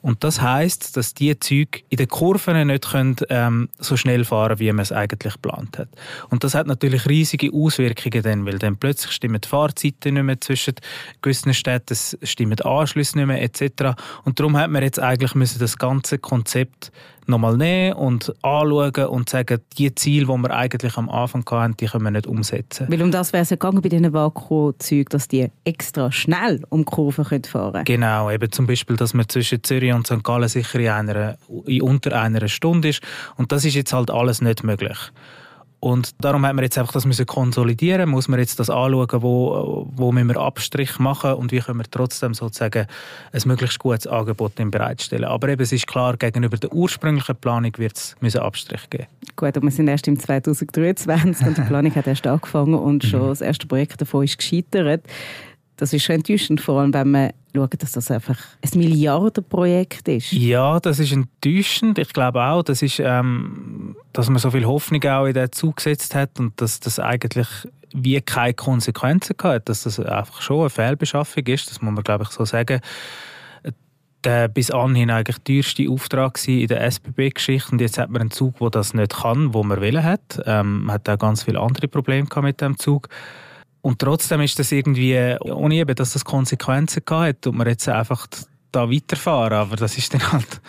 Und 0.00 0.22
das 0.22 0.40
heißt, 0.40 0.96
dass 0.96 1.12
die 1.12 1.38
Züge 1.38 1.80
in 1.88 1.98
den 1.98 2.08
Kurven 2.08 2.68
nicht 2.68 2.88
können, 2.88 3.16
ähm, 3.28 3.68
so 3.78 3.96
schnell 3.96 4.24
fahren, 4.24 4.58
wie 4.58 4.72
man 4.72 4.84
es 4.84 4.92
eigentlich 4.92 5.34
geplant 5.34 5.76
hat. 5.76 5.88
Und 6.30 6.44
das 6.44 6.54
hat 6.54 6.66
natürlich 6.66 7.06
riesige 7.06 7.52
Auswirkungen 7.52 8.22
dann, 8.22 8.46
weil 8.46 8.58
dann 8.58 8.76
plötzlich 8.76 9.12
stimmen 9.12 9.40
die 9.40 9.48
Fahrzeiten 9.48 10.14
nicht 10.14 10.22
mehr 10.22 10.40
zwischen 10.40 10.75
gewissen 11.22 11.54
Städten, 11.54 11.96
stimmen 12.22 12.60
Anschlüsse 12.60 13.18
nicht 13.18 13.26
mehr 13.26 13.42
etc. 13.42 13.94
Und 14.24 14.38
darum 14.38 14.56
hat 14.56 14.70
man 14.70 14.82
jetzt 14.82 15.00
eigentlich 15.00 15.34
müssen 15.34 15.58
das 15.58 15.78
ganze 15.78 16.18
Konzept 16.18 16.92
nochmal 17.26 17.56
nehmen 17.56 17.94
und 17.94 18.32
anschauen 18.42 19.06
und 19.06 19.28
sagen, 19.28 19.60
die 19.76 19.94
Ziele, 19.94 20.26
die 20.26 20.32
wir 20.32 20.50
eigentlich 20.50 20.96
am 20.96 21.08
Anfang 21.08 21.44
hatten, 21.50 21.76
die 21.76 21.86
können 21.86 22.04
wir 22.04 22.10
nicht 22.10 22.26
umsetzen. 22.26 22.86
Weil 22.88 23.02
um 23.02 23.10
das 23.10 23.32
wäre 23.32 23.42
es 23.42 23.50
ja 23.50 23.56
gegangen 23.56 23.82
bei 23.82 23.88
diesen 23.88 24.12
Vakuumzeugen, 24.12 25.06
dass 25.10 25.28
die 25.28 25.50
extra 25.64 26.12
schnell 26.12 26.62
um 26.68 26.80
die 26.80 26.84
Kurve 26.84 27.24
fahren 27.24 27.42
können. 27.42 27.84
Genau, 27.84 28.30
eben 28.30 28.50
zum 28.52 28.66
Beispiel, 28.66 28.96
dass 28.96 29.14
man 29.14 29.28
zwischen 29.28 29.62
Zürich 29.62 29.92
und 29.92 30.06
St. 30.06 30.22
Gallen 30.22 30.48
sicher 30.48 30.78
in, 30.78 30.88
einer, 30.88 31.36
in 31.66 31.82
unter 31.82 32.20
einer 32.20 32.46
Stunde 32.48 32.88
ist. 32.88 33.02
Und 33.36 33.52
das 33.52 33.64
ist 33.64 33.74
jetzt 33.74 33.92
halt 33.92 34.10
alles 34.10 34.40
nicht 34.40 34.62
möglich. 34.62 34.98
Und 35.78 36.14
darum 36.24 36.46
hat 36.46 36.54
man 36.54 36.64
jetzt 36.64 36.78
einfach 36.78 36.92
das 36.92 37.04
müssen 37.04 37.26
konsolidieren, 37.26 38.08
muss 38.08 38.28
man 38.28 38.40
jetzt 38.40 38.58
das 38.58 38.70
anschauen, 38.70 39.22
wo, 39.22 39.86
wo 39.94 40.10
müssen 40.10 40.28
wir 40.28 40.38
Abstrich 40.38 40.98
machen 40.98 41.34
und 41.34 41.52
wie 41.52 41.60
können 41.60 41.78
wir 41.78 41.90
trotzdem 41.90 42.34
sozusagen 42.34 42.86
ein 43.32 43.42
möglichst 43.44 43.78
gutes 43.78 44.06
Angebot 44.06 44.54
bereitstellen. 44.56 45.24
Aber 45.24 45.48
eben, 45.48 45.62
es 45.62 45.72
ist 45.72 45.86
klar, 45.86 46.16
gegenüber 46.16 46.56
der 46.56 46.72
ursprünglichen 46.72 47.36
Planung 47.36 47.72
wird 47.76 48.14
es 48.20 48.36
Abstrich 48.36 48.88
geben. 48.90 49.06
Gut, 49.36 49.56
und 49.56 49.64
wir 49.64 49.70
sind 49.70 49.88
erst 49.88 50.08
im 50.08 50.18
2023 50.18 51.46
und 51.46 51.58
die 51.58 51.62
Planung 51.62 51.94
hat 51.94 52.06
erst 52.06 52.26
angefangen 52.26 52.74
und 52.74 53.04
schon 53.04 53.24
mhm. 53.24 53.28
das 53.28 53.40
erste 53.42 53.66
Projekt 53.66 54.00
davon 54.00 54.24
ist 54.24 54.38
gescheitert. 54.38 55.02
Das 55.76 55.92
ist 55.92 56.04
schon 56.04 56.16
enttäuschend, 56.16 56.60
vor 56.60 56.80
allem 56.80 56.94
wenn 56.94 57.10
man 57.10 57.30
schaut, 57.54 57.82
dass 57.82 57.92
das 57.92 58.10
einfach 58.10 58.38
ein 58.62 58.78
Milliardenprojekt 58.78 60.08
ist. 60.08 60.32
Ja, 60.32 60.80
das 60.80 60.98
ist 60.98 61.12
enttäuschend. 61.12 61.98
Ich 61.98 62.12
glaube 62.12 62.42
auch, 62.42 62.62
das 62.62 62.82
ist, 62.82 62.98
ähm, 62.98 63.96
dass 64.12 64.30
man 64.30 64.38
so 64.38 64.50
viel 64.50 64.64
Hoffnung 64.64 65.04
auch 65.04 65.26
in 65.26 65.34
den 65.34 65.52
Zug 65.52 65.76
gesetzt 65.76 66.14
hat 66.14 66.40
und 66.40 66.60
dass 66.60 66.80
das 66.80 66.98
eigentlich 66.98 67.48
wie 67.92 68.20
keine 68.20 68.54
Konsequenzen 68.54 69.36
hat, 69.42 69.68
dass 69.68 69.82
das 69.82 70.00
einfach 70.00 70.42
schon 70.42 70.60
eine 70.60 70.70
Fehlbeschaffung 70.70 71.46
ist, 71.46 71.70
das 71.70 71.80
muss 71.80 71.94
man 71.94 72.04
glaube 72.04 72.24
ich 72.24 72.30
so 72.30 72.44
sagen. 72.44 72.80
Der 74.24 74.48
bis 74.48 74.70
anhin 74.70 75.10
eigentlich 75.10 75.38
teuerste 75.44 75.88
Auftrag 75.88 76.38
in 76.48 76.66
der 76.66 76.80
SBB-Geschichte 76.90 77.70
und 77.72 77.80
jetzt 77.80 77.98
hat 77.98 78.10
man 78.10 78.22
einen 78.22 78.30
Zug, 78.30 78.58
der 78.58 78.70
das 78.70 78.92
nicht 78.92 79.14
kann, 79.14 79.54
wo 79.54 79.62
man 79.62 79.80
will. 79.80 80.02
Ähm, 80.46 80.84
man 80.84 80.94
hat 80.94 81.08
auch 81.08 81.18
ganz 81.18 81.44
viele 81.44 81.60
andere 81.60 81.86
Probleme 81.86 82.26
mit 82.42 82.60
dem 82.60 82.78
Zug. 82.78 83.08
Und 83.86 84.00
trotzdem 84.00 84.40
ist 84.40 84.58
das 84.58 84.72
irgendwie, 84.72 85.36
ohne 85.42 85.76
eben, 85.76 85.94
dass 85.94 86.14
das 86.14 86.24
Konsequenzen 86.24 87.04
gehabt 87.04 87.28
hat, 87.28 87.46
und 87.46 87.56
man 87.56 87.68
jetzt 87.68 87.88
einfach 87.88 88.26
da 88.72 88.90
weiterfahren. 88.90 89.52
Aber 89.52 89.76
das 89.76 89.96
ist 89.96 90.12
dann 90.12 90.32
halt 90.32 90.60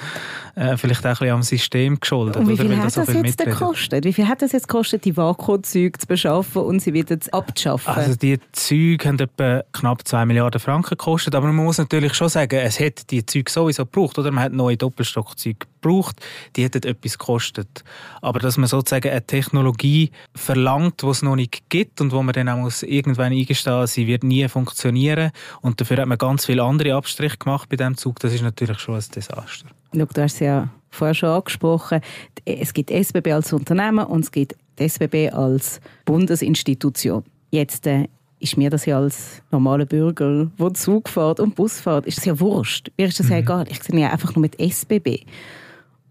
äh, 0.58 0.76
vielleicht 0.76 1.06
auch 1.06 1.10
ein 1.10 1.12
bisschen 1.12 1.30
am 1.30 1.44
System 1.44 2.00
geschuldet. 2.00 2.36
Und 2.36 2.50
wie 2.50 2.58
viel 2.58 2.66
oder, 2.66 2.78
hat 2.78 2.98
das, 2.98 3.10
viel 3.10 3.26
jetzt 3.26 3.38
gekostet? 3.38 4.06
Wie 4.06 4.14
viel 4.14 4.28
hat 4.28 4.42
das 4.42 4.54
jetzt 4.54 4.68
gekostet, 4.68 5.06
die 5.06 5.16
Vakuumzeuge 5.16 6.00
zu 6.00 6.08
beschaffen 6.08 6.64
und 6.64 6.80
sie 6.80 6.94
wieder 6.94 7.18
abzuschaffen? 7.32 7.94
Also 7.94 8.16
die 8.16 8.40
Züge 8.54 9.08
haben 9.08 9.20
etwa 9.20 9.64
knapp 9.72 10.08
2 10.08 10.26
Milliarden 10.26 10.60
Franken 10.60 10.90
gekostet, 10.90 11.36
aber 11.36 11.48
man 11.48 11.64
muss 11.64 11.78
natürlich 11.78 12.16
schon 12.16 12.30
sagen, 12.30 12.60
es 12.60 12.80
hätte 12.80 13.06
die 13.06 13.24
Züge 13.24 13.52
sowieso 13.52 13.86
gebraucht, 13.86 14.18
oder? 14.18 14.32
Man 14.32 14.44
hat 14.46 14.52
neue 14.52 14.78
Doppelstockzeuge 14.78 15.60
gebraucht, 15.80 16.26
die 16.56 16.64
hätten 16.64 16.84
etwas 16.84 17.20
gekostet. 17.20 17.84
Aber 18.24 18.40
dass 18.40 18.58
man 18.58 18.68
sozusagen 18.68 19.12
eine 19.12 19.26
Technologie 19.26 20.10
verlangt, 20.34 21.04
die 21.04 21.08
es 21.08 21.22
noch 21.22 21.36
nicht 21.36 21.70
gibt 21.70 22.02
und 22.02 22.12
wo 22.12 22.24
man 22.24 22.34
dann 22.34 22.50
auch 22.50 22.58
muss 22.58 22.82
irgendwann 22.82 23.32
eingestehen 23.32 23.78
muss, 23.78 23.94
sie 23.94 24.08
wird 24.08 24.24
nie 24.24 24.48
funktionieren 24.48 25.30
und 25.62 25.80
dafür 25.80 25.98
hat 25.98 26.08
man 26.08 26.18
ganz 26.18 26.48
viele 26.48 26.64
andere 26.64 26.96
Abstriche 26.96 27.38
gemacht 27.38 27.70
bei 27.70 27.76
diesem 27.76 27.96
Zug, 27.96 28.20
das 28.20 28.34
ist 28.34 28.42
natürlich 28.42 28.80
schon 28.80 28.96
ein 28.96 29.04
Desaster. 29.14 29.68
Du 29.92 30.06
hast 30.22 30.34
es 30.36 30.40
ja 30.40 30.70
vorher 30.90 31.14
schon 31.14 31.30
angesprochen. 31.30 32.02
Es 32.46 32.74
gibt 32.74 32.92
SBB 32.92 33.32
als 33.32 33.54
Unternehmen 33.54 34.06
und 34.06 34.26
es 34.26 34.32
gibt 34.32 34.56
SBB 34.78 35.32
als 35.32 35.80
Bundesinstitution. 36.06 37.24
Jetzt 37.52 37.88
äh, 37.88 38.08
ist 38.40 38.58
mir 38.58 38.70
das 38.70 38.86
ja 38.86 39.00
als 39.00 39.42
normaler 39.52 39.86
Bürger, 39.86 40.50
der 40.60 40.74
Zug 40.74 41.10
fährt 41.10 41.40
und 41.40 41.56
Bus 41.56 41.80
fährt, 41.80 42.06
ist 42.06 42.20
es 42.20 42.26
ja 42.26 42.40
wurscht. 42.40 42.92
Mir 42.98 43.08
ist 43.08 43.20
das 43.20 43.28
mhm. 43.28 43.32
ja 43.34 43.38
egal. 43.40 43.66
Ich 43.70 43.82
sehe 43.82 44.00
ja 44.00 44.12
einfach 44.12 44.36
nur 44.36 44.42
mit 44.42 44.60
SBB. 44.60 45.26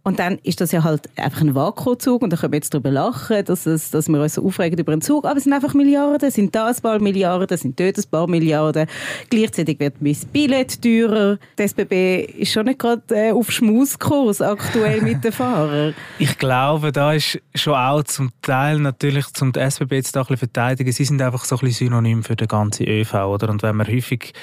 Und 0.06 0.20
dann 0.20 0.38
ist 0.44 0.60
das 0.60 0.70
ja 0.70 0.84
halt 0.84 1.10
einfach 1.16 1.40
ein 1.40 1.56
Vakuumzug 1.56 2.22
und 2.22 2.32
da 2.32 2.36
können 2.36 2.52
wir 2.52 2.58
jetzt 2.58 2.72
darüber 2.72 2.92
lachen, 2.92 3.44
dass, 3.44 3.66
es, 3.66 3.90
dass 3.90 4.06
wir 4.06 4.22
uns 4.22 4.34
so 4.34 4.46
aufregen 4.46 4.78
über 4.78 4.92
einen 4.92 5.00
Zug, 5.00 5.24
aber 5.24 5.36
es 5.36 5.42
sind 5.42 5.52
einfach 5.52 5.74
Milliarden, 5.74 6.30
sind 6.30 6.54
da 6.54 6.68
ein 6.68 6.76
paar 6.76 7.00
Milliarden, 7.00 7.58
sind 7.58 7.80
dort 7.80 7.98
ein 7.98 8.04
paar 8.08 8.28
Milliarden. 8.28 8.86
Gleichzeitig 9.30 9.80
wird 9.80 10.00
mein 10.00 10.16
Billett 10.32 10.80
teurer. 10.80 11.38
Die 11.58 11.62
SBB 11.64 12.20
ist 12.38 12.52
schon 12.52 12.66
nicht 12.66 12.78
gerade 12.78 13.02
äh, 13.10 13.32
auf 13.32 13.50
Schmauskurs 13.50 14.40
aktuell 14.40 15.02
mit 15.02 15.24
den 15.24 15.32
Fahrern. 15.32 15.92
Ich 16.18 16.38
glaube, 16.38 16.92
da 16.92 17.12
ist 17.12 17.40
schon 17.54 17.74
auch 17.74 18.02
zum 18.04 18.30
Teil 18.42 18.78
natürlich, 18.78 19.26
zum 19.32 19.52
SBB 19.52 19.96
jetzt 19.96 20.16
ein 20.16 20.22
bisschen 20.22 20.36
verteidigen, 20.36 20.92
sie 20.92 21.04
sind 21.04 21.20
einfach 21.20 21.44
so 21.44 21.56
ein 21.56 21.60
bisschen 21.60 21.88
synonym 21.88 22.22
für 22.22 22.36
den 22.36 22.46
ganzen 22.46 22.86
ÖV, 22.86 23.12
oder? 23.14 23.48
Und 23.48 23.64
wenn 23.64 23.74
man 23.74 23.88
häufig 23.88 24.34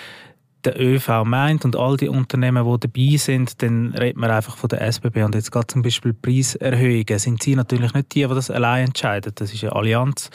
der 0.65 0.79
ÖV 0.79 1.24
meint 1.25 1.65
und 1.65 1.75
all 1.75 1.98
die 1.98 2.10
Unternehmen, 2.10 2.65
die 2.65 2.88
dabei 2.88 3.17
sind, 3.17 3.62
dann 3.62 3.93
redet 3.93 4.17
man 4.17 4.32
einfach 4.32 4.58
von 4.58 4.70
der 4.70 4.82
SBB. 4.82 5.24
Und 5.24 5.36
jetzt 5.36 5.51
gerade 5.51 5.67
zum 5.67 5.82
Beispiel 5.82 6.13
Preiserhöhungen, 6.13 7.20
sind 7.20 7.43
sie 7.43 7.55
natürlich 7.55 7.93
nicht 7.93 8.13
die, 8.13 8.27
die 8.27 8.34
das 8.34 8.50
allein 8.50 8.88
entscheiden. 8.88 9.34
Das 9.36 9.53
ist 9.53 9.63
eine 9.63 9.74
Allianz, 9.74 10.29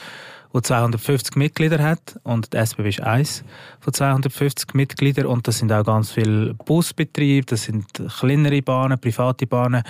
die 0.53 0.61
250 0.61 1.35
Mitglieder 1.35 1.83
hat 1.83 2.19
und 2.23 2.53
die 2.53 2.57
SBB 2.57 2.89
ist 2.89 3.01
eins 3.01 3.43
von 3.79 3.93
250 3.93 4.73
Mitgliedern 4.73 5.27
und 5.27 5.47
das 5.47 5.59
sind 5.59 5.71
auch 5.71 5.83
ganz 5.83 6.11
viele 6.11 6.55
Busbetriebe, 6.55 7.45
das 7.45 7.63
sind 7.63 7.85
kleinere 8.19 8.61
Bahnen, 8.61 8.99
private 8.99 9.45
Bahnen 9.45 9.83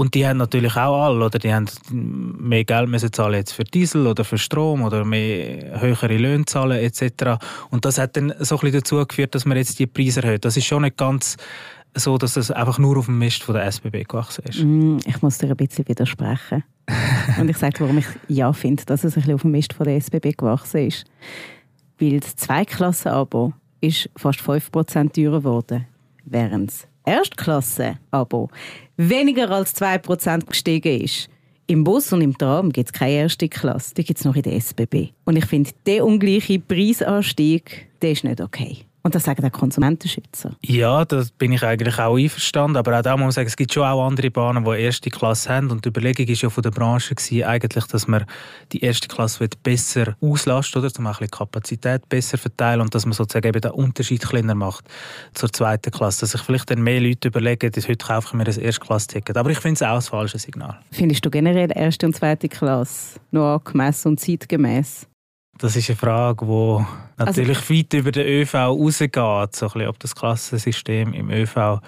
und 0.00 0.14
die 0.14 0.26
haben 0.26 0.38
natürlich 0.38 0.76
auch 0.76 1.04
alle, 1.04 1.26
oder 1.26 1.38
die 1.38 1.52
haben 1.52 1.66
mehr 1.92 2.64
Geld 2.64 2.88
müssen 2.88 3.12
zahlen 3.12 3.34
jetzt 3.34 3.52
für 3.52 3.64
Diesel 3.64 4.06
oder 4.06 4.24
für 4.24 4.38
Strom 4.38 4.82
oder 4.82 5.04
mehr 5.04 5.78
höhere 5.78 6.16
Löhne 6.16 6.46
zahlen 6.46 6.78
etc. 6.78 7.38
Und 7.68 7.84
das 7.84 7.98
hat 7.98 8.16
dann 8.16 8.32
so 8.38 8.54
ein 8.54 8.60
bisschen 8.60 8.80
dazu 8.80 9.06
geführt, 9.06 9.34
dass 9.34 9.44
man 9.44 9.58
jetzt 9.58 9.78
die 9.78 9.86
Preise 9.86 10.22
erhöht. 10.22 10.46
Das 10.46 10.56
ist 10.56 10.64
schon 10.64 10.84
nicht 10.84 10.96
ganz 10.96 11.36
so, 11.94 12.16
dass 12.16 12.38
es 12.38 12.50
einfach 12.50 12.78
nur 12.78 12.96
auf 12.96 13.04
dem 13.04 13.18
Mist 13.18 13.42
von 13.42 13.54
der 13.54 13.66
SBB 13.66 14.08
gewachsen 14.08 14.42
ist. 14.48 14.64
Mm, 14.64 14.96
ich 15.04 15.20
muss 15.20 15.36
dir 15.36 15.50
ein 15.50 15.56
bisschen 15.56 15.86
widersprechen. 15.86 16.64
Und 17.38 17.50
ich 17.50 17.58
sage, 17.58 17.80
warum 17.80 17.98
ich 17.98 18.06
ja 18.26 18.54
finde, 18.54 18.86
dass 18.86 19.04
es 19.04 19.12
ein 19.12 19.20
bisschen 19.20 19.34
auf 19.34 19.42
dem 19.42 19.50
Mist 19.50 19.74
von 19.74 19.84
der 19.84 19.96
SBB 19.96 20.34
gewachsen 20.34 20.86
ist. 20.86 21.04
Weil 21.98 22.20
das 22.20 22.36
Zweiklassen-Abo 22.36 23.52
ist 23.82 24.08
fast 24.16 24.40
5% 24.40 25.12
teurer 25.12 25.40
geworden, 25.40 25.86
während 26.24 26.70
das 26.70 26.89
Erstklasse-Abo 27.04 28.50
weniger 28.96 29.50
als 29.50 29.74
2% 29.80 30.46
gestiegen 30.46 31.00
ist. 31.00 31.28
Im 31.66 31.84
Bus 31.84 32.12
und 32.12 32.20
im 32.20 32.36
Tram 32.36 32.70
gibt 32.72 32.88
es 32.88 32.92
keine 32.92 33.12
erste 33.12 33.48
Klasse, 33.48 33.94
die 33.94 34.04
gibt 34.04 34.18
es 34.18 34.24
noch 34.24 34.34
in 34.34 34.42
der 34.42 34.54
SBB. 34.54 35.10
Und 35.24 35.36
ich 35.36 35.46
finde, 35.46 35.70
der 35.86 36.04
ungleiche 36.04 36.58
Preisanstieg, 36.58 37.88
der 38.02 38.12
ist 38.12 38.24
nicht 38.24 38.40
okay. 38.40 38.78
Und 39.02 39.14
das 39.14 39.24
sagen 39.24 39.44
auch 39.44 39.52
Konsumentenschützer. 39.52 40.54
Ja, 40.62 41.04
da 41.04 41.24
bin 41.38 41.52
ich 41.52 41.62
eigentlich 41.62 41.98
auch 41.98 42.16
einverstanden. 42.16 42.76
Aber 42.76 42.98
auch 42.98 43.02
da 43.02 43.16
muss 43.16 43.24
man 43.24 43.30
sagen, 43.32 43.46
es 43.46 43.56
gibt 43.56 43.72
schon 43.72 43.84
auch 43.84 44.06
andere 44.06 44.30
Bahnen, 44.30 44.64
die 44.64 44.82
erste 44.82 45.08
Klasse 45.08 45.48
haben. 45.48 45.70
Und 45.70 45.84
die 45.84 45.88
Überlegung 45.88 46.28
war 46.28 46.34
ja 46.34 46.50
von 46.50 46.62
der 46.62 46.70
Branche, 46.70 47.14
gewesen, 47.14 47.44
eigentlich, 47.44 47.86
dass 47.86 48.06
man 48.06 48.26
die 48.72 48.80
erste 48.80 49.08
Klasse 49.08 49.48
besser 49.62 50.16
auslastet, 50.20 50.76
oder? 50.76 50.90
um 50.98 51.06
auch 51.06 51.18
die 51.18 51.28
Kapazität 51.28 52.08
besser 52.08 52.36
verteilen 52.36 52.82
und 52.82 52.94
dass 52.94 53.06
man 53.06 53.14
sozusagen 53.14 53.48
eben 53.48 53.60
den 53.60 53.70
Unterschied 53.70 54.20
kleiner 54.20 54.54
macht 54.54 54.84
zur 55.34 55.50
zweiten 55.50 55.90
Klasse. 55.90 56.20
Dass 56.20 56.32
sich 56.32 56.42
vielleicht 56.42 56.70
dann 56.70 56.82
mehr 56.82 57.00
Leute 57.00 57.28
überlegen, 57.28 57.72
dass 57.72 57.88
heute 57.88 58.04
kaufe 58.04 58.28
ich 58.28 58.34
mir 58.34 58.46
ein 58.46 58.60
Erstklassticket. 58.60 59.36
Aber 59.36 59.50
ich 59.50 59.58
finde 59.58 59.74
es 59.74 59.82
auch 59.82 59.96
ein 59.96 60.02
falsches 60.02 60.42
Signal. 60.42 60.78
Findest 60.90 61.24
du 61.24 61.30
generell 61.30 61.70
erste 61.74 62.06
und 62.06 62.14
zweite 62.14 62.48
Klasse 62.48 63.18
noch 63.30 63.56
angemessen 63.56 64.08
und 64.08 64.20
zeitgemäß? 64.20 65.06
Das 65.60 65.76
ist 65.76 65.90
eine 65.90 65.96
Frage, 65.96 66.46
die 66.46 66.84
natürlich 67.18 67.58
also, 67.58 67.74
weit 67.74 67.92
über 67.92 68.12
den 68.12 68.26
ÖV 68.26 68.54
rausgeht, 68.54 69.14
so 69.14 69.66
ein 69.66 69.72
bisschen, 69.72 69.88
ob 69.88 69.98
das 69.98 70.14
Klassensystem 70.14 71.12
im 71.12 71.30
ÖV 71.30 71.80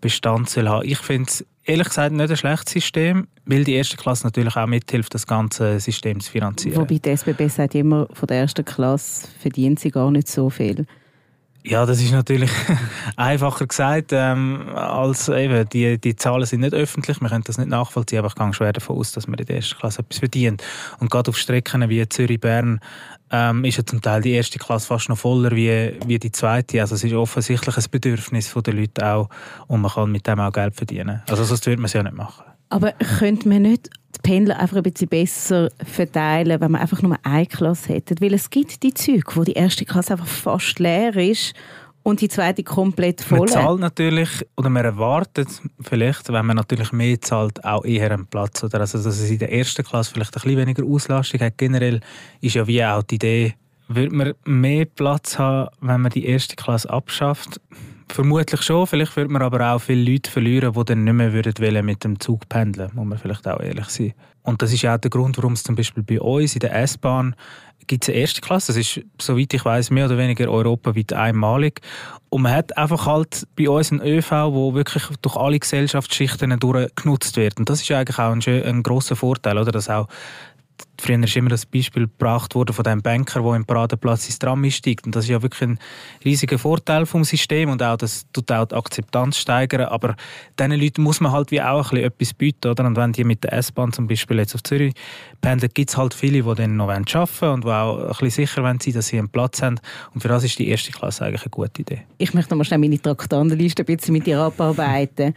Bestand 0.00 0.50
soll 0.50 0.68
haben. 0.68 0.86
Ich 0.86 0.98
finde 0.98 1.30
es 1.30 1.46
ehrlich 1.64 1.88
gesagt 1.88 2.12
nicht 2.12 2.30
ein 2.30 2.36
schlechtes 2.36 2.74
System, 2.74 3.26
weil 3.46 3.64
die 3.64 3.72
erste 3.72 3.96
Klasse 3.96 4.24
natürlich 4.24 4.54
auch 4.56 4.66
mithilft, 4.66 5.14
das 5.14 5.26
ganze 5.26 5.80
System 5.80 6.20
zu 6.20 6.30
finanzieren. 6.30 6.76
Wobei 6.76 6.98
die 6.98 7.10
SBB 7.10 7.48
sagt 7.48 7.74
immer, 7.74 8.06
von 8.12 8.26
der 8.26 8.40
ersten 8.40 8.64
Klasse 8.64 9.28
verdient 9.40 9.80
sie 9.80 9.90
gar 9.90 10.10
nicht 10.10 10.28
so 10.28 10.50
viel. 10.50 10.86
Ja, 11.66 11.86
das 11.86 12.02
ist 12.02 12.12
natürlich 12.12 12.50
einfacher 13.16 13.66
gesagt, 13.66 14.10
ähm, 14.12 14.68
als 14.74 15.30
eben, 15.30 15.66
die, 15.70 15.98
die 15.98 16.14
Zahlen 16.14 16.44
sind 16.44 16.60
nicht 16.60 16.74
öffentlich, 16.74 17.22
wir 17.22 17.30
können 17.30 17.44
das 17.44 17.56
nicht 17.56 17.70
nachvollziehen, 17.70 18.18
aber 18.18 18.28
ich 18.28 18.34
gehe 18.34 18.52
schwer 18.52 18.74
davon 18.74 18.98
aus, 18.98 19.12
dass 19.12 19.26
man 19.26 19.38
in 19.38 19.46
der 19.46 19.56
ersten 19.56 19.78
Klasse 19.78 20.00
etwas 20.00 20.18
verdient. 20.18 20.62
Und 21.00 21.10
gerade 21.10 21.30
auf 21.30 21.38
Strecken 21.38 21.88
wie 21.88 22.06
Zürich-Bern 22.06 22.80
ähm, 23.30 23.64
ist 23.64 23.78
ja 23.78 23.86
zum 23.86 24.02
Teil 24.02 24.20
die 24.20 24.32
erste 24.32 24.58
Klasse 24.58 24.88
fast 24.88 25.08
noch 25.08 25.16
voller 25.16 25.52
wie, 25.52 25.98
wie 26.04 26.18
die 26.18 26.32
zweite. 26.32 26.82
Also 26.82 26.96
es 26.96 27.04
ist 27.04 27.14
offensichtlich 27.14 27.76
ein 27.78 27.84
Bedürfnis 27.90 28.52
der 28.54 28.74
Leute 28.74 29.06
auch 29.10 29.30
und 29.66 29.80
man 29.80 29.90
kann 29.90 30.12
mit 30.12 30.26
dem 30.26 30.40
auch 30.40 30.52
Geld 30.52 30.76
verdienen. 30.76 31.22
Also 31.30 31.44
sonst 31.44 31.64
würde 31.66 31.80
man 31.80 31.86
es 31.86 31.94
ja 31.94 32.02
nicht 32.02 32.14
machen. 32.14 32.44
Aber 32.74 32.90
könnte 33.20 33.48
man 33.48 33.62
nicht 33.62 33.88
die 34.16 34.20
Pendler 34.24 34.58
einfach 34.58 34.78
ein 34.78 34.82
bisschen 34.82 35.06
besser 35.06 35.70
verteilen, 35.86 36.60
wenn 36.60 36.72
man 36.72 36.80
einfach 36.80 37.02
nur 37.02 37.16
eine 37.22 37.46
Klasse 37.46 37.94
hätte? 37.94 38.16
Weil 38.18 38.34
es 38.34 38.50
gibt 38.50 38.82
die 38.82 38.92
Züge, 38.92 39.30
wo 39.36 39.44
die 39.44 39.52
erste 39.52 39.84
Klasse 39.84 40.14
einfach 40.14 40.26
fast 40.26 40.80
leer 40.80 41.14
ist 41.14 41.54
und 42.02 42.20
die 42.20 42.26
zweite 42.26 42.64
komplett 42.64 43.20
voll. 43.20 43.38
Man 43.38 43.48
zahlt 43.48 43.78
natürlich, 43.78 44.28
oder 44.56 44.70
man 44.70 44.84
erwartet 44.84 45.46
vielleicht, 45.82 46.32
wenn 46.32 46.46
man 46.46 46.56
natürlich 46.56 46.90
mehr 46.90 47.20
zahlt, 47.20 47.64
auch 47.64 47.84
eher 47.84 48.10
einen 48.10 48.26
Platz. 48.26 48.64
Oder 48.64 48.80
also, 48.80 49.00
dass 49.00 49.20
es 49.20 49.30
in 49.30 49.38
der 49.38 49.52
ersten 49.52 49.84
Klasse 49.84 50.12
vielleicht 50.12 50.36
ein 50.36 50.42
bisschen 50.42 50.58
weniger 50.58 50.82
Auslastung 50.82 51.42
hat. 51.42 51.56
Generell 51.56 52.00
ist 52.40 52.56
ja 52.56 52.66
wie 52.66 52.84
auch 52.84 53.04
die 53.04 53.14
Idee, 53.14 53.54
würde 53.86 54.16
man 54.16 54.32
mehr 54.44 54.86
Platz 54.86 55.38
haben, 55.38 55.68
wenn 55.80 56.00
man 56.00 56.10
die 56.10 56.26
erste 56.26 56.56
Klasse 56.56 56.90
abschafft? 56.90 57.60
Vermutlich 58.08 58.62
schon. 58.62 58.86
Vielleicht 58.86 59.16
würde 59.16 59.32
man 59.32 59.42
aber 59.42 59.72
auch 59.72 59.78
viele 59.78 60.12
Leute 60.12 60.30
verlieren, 60.30 60.72
die 60.72 60.84
dann 60.84 61.04
nicht 61.04 61.12
mehr 61.14 61.32
würden 61.32 61.84
mit 61.84 62.04
dem 62.04 62.20
Zug 62.20 62.48
pendeln 62.48 62.90
muss 62.94 63.06
man 63.06 63.18
vielleicht 63.18 63.46
auch 63.48 63.60
ehrlich 63.60 63.88
sein. 63.88 64.14
Und 64.42 64.60
das 64.60 64.72
ist 64.72 64.82
ja 64.82 64.94
auch 64.94 64.98
der 64.98 65.10
Grund, 65.10 65.38
warum 65.38 65.54
es 65.54 65.62
zum 65.62 65.74
Beispiel 65.74 66.02
bei 66.02 66.20
uns 66.20 66.54
in 66.54 66.60
der 66.60 66.74
S-Bahn 66.74 67.34
gibt 67.86 68.04
es 68.04 68.08
eine 68.08 68.18
erste 68.18 68.40
Klasse. 68.40 68.72
Das 68.72 68.76
ist, 68.76 69.00
soweit 69.20 69.52
ich 69.52 69.64
weiß, 69.64 69.90
mehr 69.90 70.06
oder 70.06 70.18
weniger 70.18 70.48
europaweit 70.48 71.12
einmalig. 71.12 71.80
Und 72.28 72.42
man 72.42 72.52
hat 72.52 72.76
einfach 72.76 73.06
halt 73.06 73.46
bei 73.56 73.68
uns 73.68 73.92
einen 73.92 74.00
ÖV, 74.02 74.28
der 74.28 74.74
wirklich 74.74 75.04
durch 75.22 75.36
alle 75.36 75.58
Gesellschaftsschichten 75.58 76.58
genutzt 76.58 77.36
wird. 77.36 77.58
Und 77.58 77.68
das 77.68 77.82
ist 77.82 77.90
eigentlich 77.90 78.18
auch 78.18 78.32
ein, 78.32 78.42
ein 78.46 78.82
grosser 78.82 79.16
Vorteil, 79.16 79.58
oder? 79.58 79.72
dass 79.72 79.90
auch 79.90 80.08
Früher 81.00 81.22
ist 81.22 81.36
immer 81.36 81.50
das 81.50 81.66
Beispiel 81.66 82.04
gebracht 82.04 82.54
worden 82.54 82.72
von 82.72 82.84
dem 82.84 83.02
Banker, 83.02 83.42
der 83.42 83.54
im 83.54 83.64
Paradeplatz 83.64 84.26
ins 84.26 84.38
Tram 84.38 84.68
steigt. 84.70 85.04
Und 85.04 85.14
das 85.14 85.24
ist 85.24 85.30
ja 85.30 85.42
wirklich 85.42 85.62
ein 85.62 85.78
riesiger 86.24 86.58
Vorteil 86.58 87.04
vom 87.04 87.24
System 87.24 87.68
und 87.68 87.82
auch 87.82 87.96
das 87.96 88.24
tut 88.32 88.50
auch 88.52 88.64
die 88.64 88.74
Akzeptanz 88.74 89.36
steigern. 89.36 89.86
Aber 89.86 90.16
diesen 90.58 90.72
Leuten 90.72 91.02
muss 91.02 91.20
man 91.20 91.32
halt 91.32 91.50
wie 91.50 91.60
auch 91.60 91.92
ein 91.92 91.98
bisschen 91.98 92.04
etwas 92.06 92.34
bieten, 92.34 92.70
oder? 92.70 92.86
Und 92.86 92.96
wenn 92.96 93.12
die 93.12 93.24
mit 93.24 93.44
der 93.44 93.52
S-Bahn 93.52 93.92
zum 93.92 94.06
Beispiel 94.06 94.38
jetzt 94.38 94.54
auf 94.54 94.62
Zürich 94.62 94.94
pendeln, 95.40 95.70
gibt 95.74 95.90
es 95.90 95.96
halt 95.96 96.14
viele, 96.14 96.42
die 96.42 96.54
dann 96.54 96.76
noch 96.76 96.88
arbeiten 96.88 97.40
wollen 97.40 97.52
und 97.54 97.64
die 97.64 97.68
auch 97.68 97.98
ein 97.98 98.08
bisschen 98.08 98.30
sicher 98.30 98.62
sein 98.62 98.64
wollen, 98.64 98.94
dass 98.94 99.06
sie 99.06 99.18
einen 99.18 99.28
Platz 99.28 99.62
haben. 99.62 99.80
Und 100.14 100.22
für 100.22 100.28
das 100.28 100.44
ist 100.44 100.58
die 100.58 100.68
erste 100.68 100.92
Klasse 100.92 101.26
eigentlich 101.26 101.42
eine 101.42 101.50
gute 101.50 101.82
Idee. 101.82 102.02
Ich 102.18 102.32
möchte 102.32 102.50
noch 102.50 102.58
mal 102.58 102.64
schnell 102.64 102.78
meine 102.78 103.00
Traktandenliste 103.00 103.82
ein 103.82 103.86
bisschen 103.86 104.12
mit 104.12 104.26
dir 104.26 104.38
abarbeiten. 104.40 105.34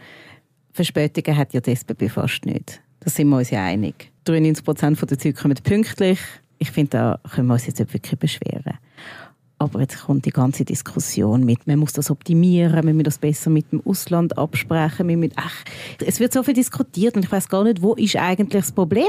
Verspätungen 0.72 1.36
hat 1.36 1.52
ja 1.52 1.60
die 1.60 1.74
SBB 1.74 2.08
fast 2.08 2.46
nicht. 2.46 2.80
Da 3.00 3.10
sind 3.10 3.28
wir 3.28 3.36
uns 3.36 3.50
ja 3.50 3.64
einig. 3.64 4.10
93 4.28 4.64
Prozent 4.64 5.10
der 5.10 5.18
Züge 5.18 5.40
kommen 5.40 5.56
pünktlich. 5.62 6.18
Ich 6.58 6.70
finde, 6.70 6.90
da 6.90 7.20
können 7.34 7.48
wir 7.48 7.54
uns 7.54 7.66
jetzt 7.66 7.78
wirklich 7.78 8.18
beschweren. 8.18 8.78
Aber 9.60 9.80
jetzt 9.80 10.04
kommt 10.04 10.24
die 10.24 10.30
ganze 10.30 10.64
Diskussion 10.64 11.44
mit, 11.44 11.66
man 11.66 11.80
muss 11.80 11.92
das 11.92 12.12
optimieren, 12.12 12.84
man 12.84 12.94
muss 12.94 13.04
das 13.04 13.18
besser 13.18 13.50
mit 13.50 13.72
dem 13.72 13.82
Ausland 13.84 14.38
absprechen. 14.38 15.06
Man 15.06 15.18
muss, 15.20 15.30
ach, 15.34 15.64
es 16.04 16.20
wird 16.20 16.32
so 16.32 16.44
viel 16.44 16.54
diskutiert 16.54 17.16
und 17.16 17.24
ich 17.24 17.32
weiß 17.32 17.48
gar 17.48 17.64
nicht, 17.64 17.82
wo 17.82 17.94
ist 17.94 18.14
eigentlich 18.16 18.62
das 18.62 18.72
Problem? 18.72 19.08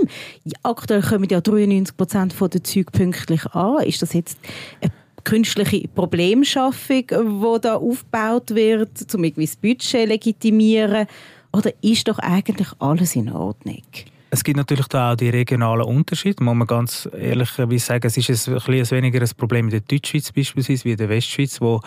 Aktuell 0.64 1.02
kommen 1.02 1.28
ja 1.30 1.40
93 1.40 1.96
Prozent 1.96 2.36
der 2.42 2.64
Züge 2.64 2.92
pünktlich 2.92 3.46
an. 3.48 3.84
Ist 3.84 4.02
das 4.02 4.14
jetzt 4.14 4.40
eine 4.82 4.92
künstliche 5.24 5.88
Problemschaffung, 5.88 7.06
die 7.08 7.62
da 7.62 7.76
aufgebaut 7.76 8.56
wird, 8.56 9.14
um 9.14 9.24
irgendwie 9.24 9.46
das 9.46 9.56
Budget 9.56 10.08
legitimieren? 10.08 11.06
Oder 11.54 11.72
ist 11.82 12.08
doch 12.08 12.18
eigentlich 12.18 12.70
alles 12.80 13.16
in 13.16 13.32
Ordnung? 13.32 13.84
Es 14.31 14.43
gibt 14.43 14.57
natürlich 14.57 14.88
da 14.88 15.12
auch 15.12 15.15
die 15.15 15.29
regionalen 15.29 15.83
Unterschiede. 15.83 16.43
Muss 16.43 16.55
man 16.55 16.67
ganz 16.67 17.09
ehrlich 17.17 17.50
sagen, 17.83 18.05
es 18.05 18.17
ist 18.17 18.48
ein, 18.48 18.55
ein 18.55 18.91
weniger 18.91 19.21
ein 19.21 19.29
Problem 19.36 19.65
in 19.65 19.71
der 19.71 19.81
Deutschschweiz 19.81 20.31
beispielsweise 20.31 20.86
wie 20.86 20.91
in 20.91 20.98
der 20.98 21.09
Westschweiz, 21.09 21.59
wo 21.59 21.81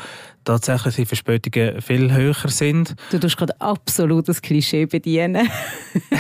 tatsächlich 0.45 0.97
die 0.97 1.07
Verspätungen 1.07 1.81
viel 1.81 2.13
höher 2.13 2.35
sind. 2.49 2.97
Du 3.11 3.19
tust 3.21 3.37
gerade 3.37 3.61
absolut 3.61 4.29
das 4.29 4.43
Klischee 4.43 4.87
bedienen. 4.87 5.49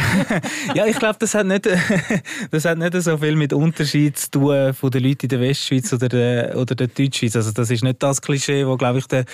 ja, 0.74 0.86
ich 0.86 0.98
glaube, 0.98 1.16
das, 1.18 1.34
hat 1.34 1.46
nicht, 1.46 1.68
das 2.50 2.64
hat 2.64 2.78
nicht 2.78 2.94
so 3.02 3.18
viel 3.18 3.34
mit 3.34 3.52
Unterschied 3.52 4.16
zu 4.16 4.30
tun 4.30 4.74
von 4.74 4.90
den 4.90 5.02
Leuten 5.02 5.26
in 5.26 5.28
der 5.28 5.40
Westschweiz 5.40 5.92
oder 5.92 6.08
der, 6.08 6.56
oder 6.56 6.76
der 6.76 6.86
Deutschschweiz. 6.86 7.34
Also 7.34 7.50
das 7.50 7.70
ist 7.70 7.82
nicht 7.82 8.00
das 8.00 8.22
Klischee, 8.22 8.64
wo 8.64 8.76
glaube 8.76 9.00
ich 9.00 9.06
der, 9.06 9.24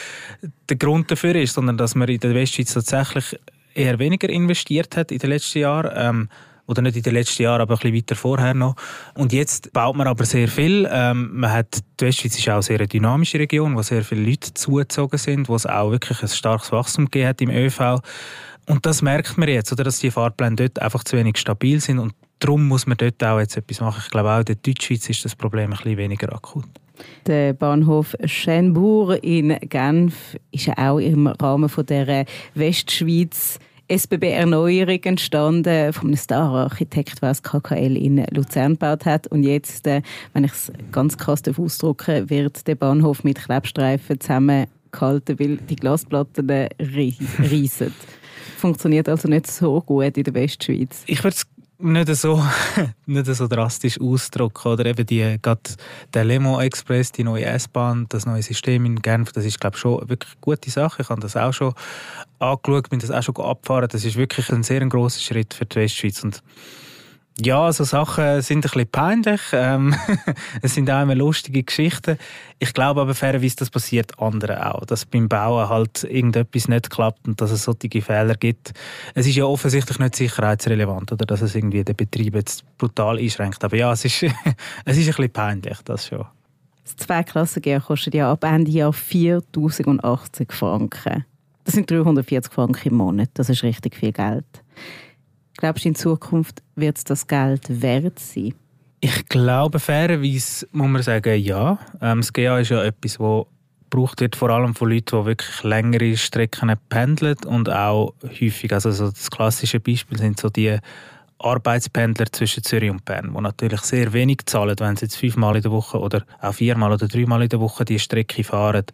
der 0.68 0.76
Grund 0.76 1.10
dafür 1.10 1.34
ist, 1.34 1.52
sondern 1.52 1.76
dass 1.76 1.94
man 1.94 2.08
in 2.08 2.20
der 2.20 2.34
Westschweiz 2.34 2.72
tatsächlich 2.72 3.38
eher 3.74 3.98
weniger 3.98 4.28
investiert 4.30 4.96
hat 4.96 5.12
in 5.12 5.18
den 5.18 5.30
letzten 5.30 5.58
Jahren. 5.58 5.92
Ähm, 5.94 6.28
oder 6.68 6.82
nicht 6.82 6.96
in 6.96 7.02
den 7.02 7.14
letzten 7.14 7.42
Jahren, 7.42 7.62
aber 7.62 7.74
ein 7.74 7.78
bisschen 7.78 7.96
weiter 7.96 8.14
vorher 8.14 8.54
noch. 8.54 8.76
Und 9.14 9.32
jetzt 9.32 9.72
baut 9.72 9.96
man 9.96 10.06
aber 10.06 10.24
sehr 10.24 10.48
viel. 10.48 10.86
Ähm, 10.90 11.30
man 11.32 11.50
hat, 11.50 11.80
die 11.98 12.04
Westschweiz 12.04 12.38
ist 12.38 12.48
auch 12.48 12.54
eine 12.54 12.62
sehr 12.62 12.86
dynamische 12.86 13.38
Region, 13.38 13.74
wo 13.74 13.82
sehr 13.82 14.04
viele 14.04 14.28
Leute 14.28 14.54
zugezogen 14.54 15.18
sind, 15.18 15.48
wo 15.48 15.56
es 15.56 15.66
auch 15.66 15.90
wirklich 15.90 16.22
ein 16.22 16.28
starkes 16.28 16.70
Wachstum 16.70 17.06
gegeben 17.06 17.28
hat 17.28 17.40
im 17.40 17.50
ÖV. 17.50 18.00
Und 18.66 18.84
das 18.84 19.00
merkt 19.00 19.38
man 19.38 19.48
jetzt, 19.48 19.72
oder, 19.72 19.82
dass 19.82 19.98
die 19.98 20.10
Fahrpläne 20.10 20.56
dort 20.56 20.80
einfach 20.80 21.02
zu 21.02 21.16
wenig 21.16 21.38
stabil 21.38 21.80
sind 21.80 21.98
und 21.98 22.12
darum 22.38 22.68
muss 22.68 22.86
man 22.86 22.98
dort 22.98 23.22
auch 23.24 23.40
jetzt 23.40 23.56
etwas 23.56 23.80
machen. 23.80 24.02
Ich 24.04 24.10
glaube 24.10 24.30
auch 24.30 24.38
in 24.40 24.44
der 24.44 24.56
Deutschschweiz 24.56 25.08
ist 25.08 25.24
das 25.24 25.34
Problem 25.34 25.70
ein 25.70 25.76
bisschen 25.78 25.96
weniger 25.96 26.32
akut. 26.34 26.66
Der 27.26 27.54
Bahnhof 27.54 28.14
Schönbourg 28.24 29.22
in 29.22 29.56
Genf 29.60 30.36
ist 30.50 30.66
ja 30.66 30.74
auch 30.76 30.98
im 30.98 31.28
Rahmen 31.28 31.68
von 31.68 31.86
der 31.86 32.26
Westschweiz 32.54 33.58
SBB-Erneuerung 33.88 35.02
entstanden 35.04 35.92
von 35.92 36.08
einem 36.08 36.16
Star-Architekt, 36.16 37.22
der 37.22 37.30
das 37.30 37.42
KKL 37.42 37.96
in 37.96 38.24
Luzern 38.32 38.72
gebaut 38.72 39.06
hat. 39.06 39.26
Und 39.28 39.42
jetzt, 39.42 39.86
äh, 39.86 40.02
wenn 40.34 40.44
ich 40.44 40.52
es 40.52 40.72
ganz 40.92 41.16
krass 41.16 41.42
ausdrücke, 41.56 42.28
wird 42.28 42.66
der 42.66 42.74
Bahnhof 42.74 43.24
mit 43.24 43.42
Klebstreifen 43.42 44.20
zusammengehalten, 44.20 45.38
weil 45.38 45.56
die 45.56 45.76
Glasplatten 45.76 46.50
reissen. 46.78 47.94
Funktioniert 48.58 49.08
also 49.08 49.28
nicht 49.28 49.46
so 49.46 49.80
gut 49.80 50.16
in 50.16 50.24
der 50.24 50.34
Westschweiz. 50.34 51.04
Ich 51.06 51.22
würde 51.22 51.36
nicht 51.78 52.14
so, 52.16 52.44
nicht 53.06 53.26
so 53.26 53.46
drastisch 53.46 54.00
ausdrücken. 54.00 54.68
Oder 54.68 54.86
eben 54.86 55.06
die, 55.06 55.38
gerade 55.40 55.60
der 56.12 56.24
Lemo 56.24 56.60
Express, 56.60 57.12
die 57.12 57.24
neue 57.24 57.44
S-Bahn, 57.46 58.06
das 58.08 58.26
neue 58.26 58.42
System 58.42 58.84
in 58.84 59.00
Genf, 59.00 59.32
das 59.32 59.44
ist, 59.44 59.60
glaube 59.60 59.76
ich, 59.76 59.80
schon 59.80 60.08
wirklich 60.08 60.32
eine 60.32 60.40
gute 60.40 60.70
Sache. 60.70 61.02
Ich 61.02 61.08
habe 61.08 61.20
das 61.20 61.36
auch 61.36 61.52
schon 61.52 61.74
angeschaut, 62.38 62.90
bin 62.90 62.98
das 62.98 63.10
auch 63.10 63.22
schon 63.22 63.36
abgefahren. 63.36 63.88
Das 63.90 64.04
ist 64.04 64.16
wirklich 64.16 64.50
ein 64.50 64.62
sehr 64.62 64.84
grosser 64.86 65.20
Schritt 65.20 65.54
für 65.54 65.66
die 65.66 65.76
Westschweiz. 65.76 66.22
Und 66.24 66.42
ja, 67.40 67.72
so 67.72 67.84
Sachen 67.84 68.42
sind 68.42 68.58
ein 68.58 68.60
bisschen 68.62 68.90
peinlich. 68.90 69.40
Ähm, 69.52 69.94
es 70.62 70.74
sind 70.74 70.90
auch 70.90 71.02
immer 71.02 71.14
lustige 71.14 71.62
Geschichten. 71.62 72.18
Ich 72.58 72.74
glaube 72.74 73.00
aber 73.00 73.14
fairerweise, 73.14 73.56
das 73.56 73.70
passiert 73.70 74.18
anderen 74.18 74.58
auch. 74.58 74.84
Dass 74.84 75.06
beim 75.06 75.28
Bauen 75.28 75.68
halt 75.68 76.02
irgendetwas 76.04 76.68
nicht 76.68 76.90
klappt 76.90 77.28
und 77.28 77.40
dass 77.40 77.52
es 77.52 77.62
solche 77.62 78.02
Fehler 78.02 78.34
gibt. 78.34 78.72
Es 79.14 79.26
ist 79.26 79.36
ja 79.36 79.44
offensichtlich 79.44 79.98
nicht 80.00 80.16
sicherheitsrelevant 80.16 81.12
oder 81.12 81.26
dass 81.26 81.42
es 81.42 81.54
irgendwie 81.54 81.84
den 81.84 81.94
Betrieb 81.94 82.34
jetzt 82.34 82.64
brutal 82.76 83.18
einschränkt. 83.18 83.62
Aber 83.62 83.76
ja, 83.76 83.92
es 83.92 84.04
ist, 84.04 84.22
es 84.84 84.96
ist 84.96 85.08
ein 85.08 85.14
bisschen 85.14 85.32
peinlich, 85.32 85.78
das 85.84 86.08
schon. 86.08 86.26
Das 86.84 86.96
Zweiklassen-Gehen 86.96 87.82
kostet 87.82 88.14
ja 88.14 88.32
ab 88.32 88.44
Ende 88.44 88.70
Jahr 88.70 88.92
4'080 88.92 90.50
Franken. 90.50 91.24
Das 91.64 91.74
sind 91.74 91.90
340 91.90 92.52
Franken 92.52 92.88
im 92.88 92.94
Monat. 92.94 93.28
Das 93.34 93.50
ist 93.50 93.62
richtig 93.62 93.94
viel 93.94 94.12
Geld. 94.12 94.46
Glaubst 95.58 95.84
du, 95.84 95.88
in 95.88 95.94
Zukunft 95.96 96.62
wird 96.76 96.98
es 96.98 97.04
das 97.04 97.26
Geld 97.26 97.82
wert 97.82 98.20
sein? 98.20 98.54
Ich 99.00 99.28
glaube, 99.28 99.80
fairerweise 99.80 100.68
muss 100.70 100.88
man 100.88 101.02
sagen, 101.02 101.40
ja. 101.40 101.78
Ähm, 102.00 102.20
das 102.20 102.32
GA 102.32 102.60
ist 102.60 102.70
ja 102.70 102.82
etwas, 102.84 103.18
das 103.18 103.46
gebraucht 103.90 104.20
wird, 104.20 104.36
vor 104.36 104.50
allem 104.50 104.76
von 104.76 104.88
Leuten, 104.88 105.20
die 105.20 105.26
wirklich 105.26 105.62
längere 105.64 106.16
Strecken 106.16 106.72
pendeln 106.88 107.36
und 107.44 107.68
auch 107.68 108.14
häufig, 108.22 108.72
also 108.72 108.92
so 108.92 109.10
das 109.10 109.30
klassische 109.32 109.80
Beispiel 109.80 110.16
sind 110.16 110.38
so 110.38 110.48
die 110.48 110.78
Arbeitspendler 111.40 112.26
zwischen 112.30 112.62
Zürich 112.62 112.90
und 112.90 113.04
Bern, 113.04 113.34
die 113.34 113.40
natürlich 113.40 113.80
sehr 113.80 114.12
wenig 114.12 114.46
zahlen, 114.46 114.76
wenn 114.78 114.94
sie 114.94 115.06
jetzt 115.06 115.16
fünfmal 115.16 115.56
in 115.56 115.62
der 115.62 115.72
Woche 115.72 115.98
oder 115.98 116.24
auch 116.40 116.54
viermal 116.54 116.92
oder 116.92 117.08
dreimal 117.08 117.42
in 117.42 117.48
der 117.48 117.60
Woche 117.60 117.84
die 117.84 117.98
Strecke 117.98 118.44
fahren. 118.44 118.84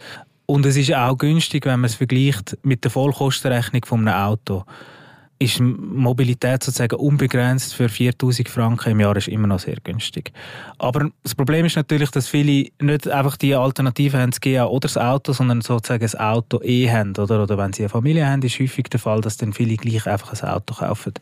Und 0.46 0.64
es 0.64 0.76
ist 0.76 0.94
auch 0.94 1.18
günstig, 1.18 1.66
wenn 1.66 1.80
man 1.80 1.90
es 1.90 1.94
vergleicht 1.94 2.56
mit 2.62 2.84
der 2.84 2.90
Vollkostenrechnung 2.90 3.84
von 3.84 4.08
einem 4.08 4.16
Auto 4.16 4.64
ist 5.38 5.60
Mobilität 5.60 6.62
sozusagen 6.62 6.96
unbegrenzt 6.96 7.74
für 7.74 7.88
4000 7.88 8.48
Franken 8.48 8.92
im 8.92 9.00
Jahr 9.00 9.16
ist 9.16 9.28
immer 9.28 9.46
noch 9.46 9.58
sehr 9.58 9.76
günstig. 9.82 10.32
Aber 10.78 11.10
das 11.22 11.34
Problem 11.34 11.66
ist 11.66 11.76
natürlich, 11.76 12.10
dass 12.10 12.28
viele 12.28 12.68
nicht 12.80 13.08
einfach 13.08 13.36
die 13.36 13.54
Alternative 13.54 14.18
haben, 14.18 14.30
das 14.30 14.40
GA 14.40 14.66
oder 14.66 14.88
das 14.88 14.96
Auto, 14.96 15.32
sondern 15.32 15.60
sozusagen 15.60 16.02
das 16.02 16.18
Auto 16.18 16.60
eh 16.62 16.88
haben. 16.88 17.16
Oder, 17.16 17.42
oder 17.42 17.58
wenn 17.58 17.72
sie 17.72 17.82
eine 17.82 17.88
Familie 17.88 18.26
haben, 18.28 18.42
ist 18.42 18.58
häufig 18.60 18.84
der 18.84 19.00
Fall, 19.00 19.20
dass 19.20 19.36
dann 19.36 19.52
viele 19.52 19.76
gleich 19.76 20.06
einfach 20.06 20.32
ein 20.32 20.48
Auto 20.48 20.74
kaufen. 20.74 21.14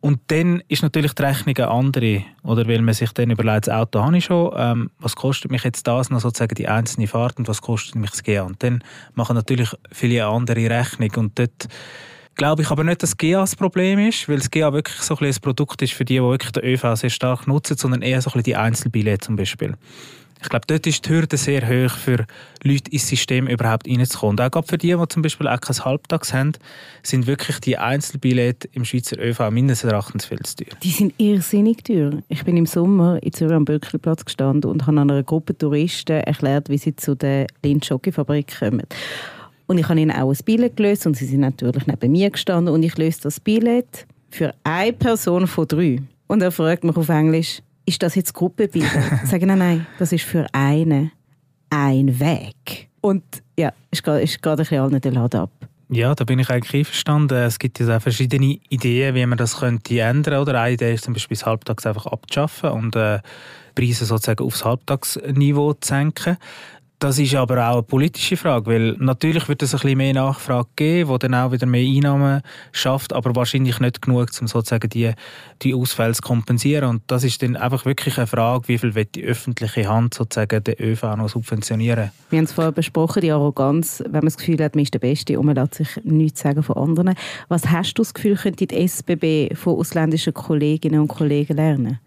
Und 0.00 0.18
dann 0.28 0.62
ist 0.68 0.82
natürlich 0.82 1.12
die 1.12 1.22
Rechnung 1.22 1.56
eine 1.56 1.68
andere. 1.68 2.24
Oder 2.42 2.66
weil 2.66 2.80
man 2.80 2.94
sich 2.94 3.12
dann 3.12 3.30
überlegt, 3.30 3.66
das 3.66 3.74
Auto 3.74 4.02
habe 4.02 4.16
ich 4.16 4.24
schon, 4.24 4.52
ähm, 4.56 4.90
was 4.98 5.14
kostet 5.14 5.50
mich 5.50 5.62
jetzt 5.62 5.86
das 5.86 6.08
noch 6.08 6.20
sozusagen 6.20 6.54
die 6.54 6.68
einzelne 6.68 7.06
Fahrt 7.06 7.38
und 7.38 7.48
was 7.48 7.60
kostet 7.60 7.96
mich 7.96 8.10
das 8.10 8.22
GA? 8.22 8.42
Und 8.42 8.62
dann 8.62 8.82
machen 9.14 9.36
natürlich 9.36 9.70
viele 9.92 10.26
andere 10.26 10.70
Rechnung. 10.70 11.10
Und 11.16 11.38
dort 11.38 11.68
glaube 12.40 12.62
ich 12.62 12.70
aber 12.70 12.84
nicht, 12.84 13.02
dass 13.02 13.18
GA 13.18 13.40
das 13.40 13.54
Problem 13.54 13.98
ist, 13.98 14.26
weil 14.26 14.38
das 14.38 14.50
GA 14.50 14.72
wirklich 14.72 14.96
so 14.96 15.14
ein, 15.14 15.26
ein 15.26 15.34
Produkt 15.42 15.82
ist 15.82 15.92
für 15.92 16.06
die, 16.06 16.14
die 16.14 16.22
wirklich 16.22 16.52
den 16.52 16.64
ÖV 16.64 16.96
sehr 16.96 17.10
stark 17.10 17.46
nutzen, 17.46 17.76
sondern 17.76 18.00
eher 18.00 18.22
so 18.22 18.30
ein 18.32 18.42
die 18.42 18.56
Einzelbillette 18.56 19.26
zum 19.26 19.36
Beispiel. 19.36 19.74
Ich 20.42 20.48
glaube, 20.48 20.64
dort 20.66 20.86
ist 20.86 21.04
die 21.04 21.10
Hürde 21.10 21.36
sehr 21.36 21.68
hoch 21.68 21.94
für 21.94 22.24
Leute 22.62 22.90
ins 22.92 23.06
System 23.08 23.46
überhaupt 23.46 23.86
reinzukommen. 23.86 24.40
Und 24.40 24.56
auch 24.56 24.64
für 24.64 24.78
die, 24.78 24.96
die 24.96 25.08
zum 25.08 25.20
Beispiel 25.20 25.48
auch 25.48 25.60
kein 25.60 25.84
Halbtags 25.84 26.32
haben, 26.32 26.52
sind 27.02 27.26
wirklich 27.26 27.60
die 27.60 27.76
Einzelbillette 27.76 28.70
im 28.72 28.86
Schweizer 28.86 29.18
ÖV 29.18 29.50
mindestens 29.50 29.90
Erachtens 29.92 30.24
viel 30.24 30.40
zu 30.40 30.64
teuer. 30.64 30.78
Die 30.82 30.92
sind 30.92 31.12
irrsinnig 31.18 31.84
teuer. 31.84 32.22
Ich 32.30 32.42
bin 32.42 32.56
im 32.56 32.64
Sommer 32.64 33.22
in 33.22 33.34
Zürich 33.34 33.54
am 33.54 33.66
Böckelplatz 33.66 34.24
gestanden 34.24 34.70
und 34.70 34.86
habe 34.86 34.98
einer 34.98 35.22
Gruppe 35.22 35.58
Touristen 35.58 36.22
erklärt, 36.22 36.70
wie 36.70 36.78
sie 36.78 36.96
zu 36.96 37.14
der 37.14 37.48
Lind-Schocke-Fabrik 37.62 38.60
kommen. 38.60 38.86
Und 39.70 39.78
ich 39.78 39.88
habe 39.88 40.00
ihnen 40.00 40.10
auch 40.10 40.32
ein 40.32 40.38
Billett 40.44 40.76
gelöst 40.76 41.06
und 41.06 41.16
sie 41.16 41.26
sind 41.26 41.42
natürlich 41.42 41.86
neben 41.86 42.10
mir 42.10 42.28
gestanden 42.28 42.74
und 42.74 42.82
ich 42.82 42.98
löse 42.98 43.20
das 43.22 43.38
Billett 43.38 44.04
für 44.28 44.52
eine 44.64 44.92
Person 44.92 45.46
von 45.46 45.68
drei. 45.68 46.02
Und 46.26 46.42
er 46.42 46.50
fragt 46.50 46.82
mich 46.82 46.96
auf 46.96 47.08
Englisch, 47.08 47.62
ist 47.86 48.02
das 48.02 48.16
jetzt 48.16 48.34
Gruppenbillett? 48.34 48.90
Ich 49.22 49.30
sage, 49.30 49.46
nein, 49.46 49.58
nein, 49.58 49.86
das 50.00 50.10
ist 50.10 50.24
für 50.24 50.44
einen. 50.50 51.12
Ein 51.70 52.18
Weg. 52.18 52.88
Und 53.00 53.22
ja, 53.56 53.72
ist 53.92 54.02
gerade, 54.02 54.22
ist 54.22 54.42
gerade 54.42 54.62
ein 54.62 54.64
bisschen 54.64 54.80
allen 54.80 55.00
den 55.00 55.14
Laden 55.14 55.40
ab. 55.42 55.52
Ja, 55.88 56.16
da 56.16 56.24
bin 56.24 56.40
ich 56.40 56.50
eigentlich 56.50 56.74
einverstanden. 56.74 57.38
Es 57.38 57.60
gibt 57.60 57.78
ja 57.78 57.96
auch 57.96 58.02
verschiedene 58.02 58.58
Ideen, 58.70 59.14
wie 59.14 59.24
man 59.24 59.38
das 59.38 59.58
könnte 59.58 60.00
ändern 60.00 60.40
Oder 60.40 60.60
eine 60.60 60.74
Idee 60.74 60.94
ist 60.94 61.04
zum 61.04 61.14
Beispiel 61.14 61.36
das 61.36 61.46
Halbtags 61.46 61.86
einfach 61.86 62.06
abzuschaffen 62.06 62.70
und 62.70 62.96
äh, 62.96 63.20
Preise 63.76 64.04
sozusagen 64.04 64.44
aufs 64.44 64.64
Halbtagsniveau 64.64 65.74
zu 65.74 65.88
senken. 65.88 66.38
Das 67.00 67.18
ist 67.18 67.34
aber 67.34 67.66
auch 67.66 67.72
eine 67.72 67.82
politische 67.82 68.36
Frage, 68.36 68.66
weil 68.66 68.92
natürlich 68.98 69.48
wird 69.48 69.62
es 69.62 69.72
ein 69.72 69.80
bisschen 69.80 69.96
mehr 69.96 70.12
Nachfrage 70.12 70.68
geben, 70.76 71.10
die 71.10 71.18
dann 71.20 71.34
auch 71.34 71.50
wieder 71.50 71.64
mehr 71.64 71.80
Einnahmen 71.80 72.42
schafft, 72.72 73.14
aber 73.14 73.34
wahrscheinlich 73.34 73.80
nicht 73.80 74.02
genug, 74.02 74.28
um 74.38 74.46
sozusagen 74.46 74.86
die, 74.90 75.12
die 75.62 75.72
Ausfälle 75.72 76.12
zu 76.12 76.20
kompensieren. 76.20 76.90
Und 76.90 77.02
das 77.06 77.24
ist 77.24 77.42
dann 77.42 77.56
einfach 77.56 77.86
wirklich 77.86 78.18
eine 78.18 78.26
Frage, 78.26 78.68
wie 78.68 78.76
viel 78.76 78.94
wird 78.94 79.14
die 79.14 79.24
öffentliche 79.24 79.88
Hand 79.88 80.12
sozusagen 80.12 80.62
den 80.62 80.74
ÖV 80.78 81.16
noch 81.16 81.30
subventionieren. 81.30 82.10
Wir 82.28 82.36
haben 82.36 82.44
es 82.44 82.52
vorher 82.52 82.72
besprochen, 82.72 83.22
die 83.22 83.32
Arroganz, 83.32 84.02
wenn 84.04 84.12
man 84.12 84.26
das 84.26 84.36
Gefühl 84.36 84.62
hat, 84.62 84.74
man 84.74 84.82
ist 84.82 84.92
der 84.92 84.98
Beste 84.98 85.40
und 85.40 85.46
man 85.46 85.54
lässt 85.54 85.76
sich 85.76 85.88
nichts 86.04 86.40
sagen 86.40 86.62
von 86.62 86.76
anderen. 86.76 87.14
Was 87.48 87.66
hast 87.70 87.94
du 87.94 88.02
das 88.02 88.12
Gefühl, 88.12 88.36
könnte 88.36 88.66
die 88.66 88.76
SBB 88.76 89.56
von 89.56 89.78
ausländischen 89.78 90.34
Kolleginnen 90.34 91.00
und 91.00 91.08
Kollegen 91.08 91.56
lernen? 91.56 91.98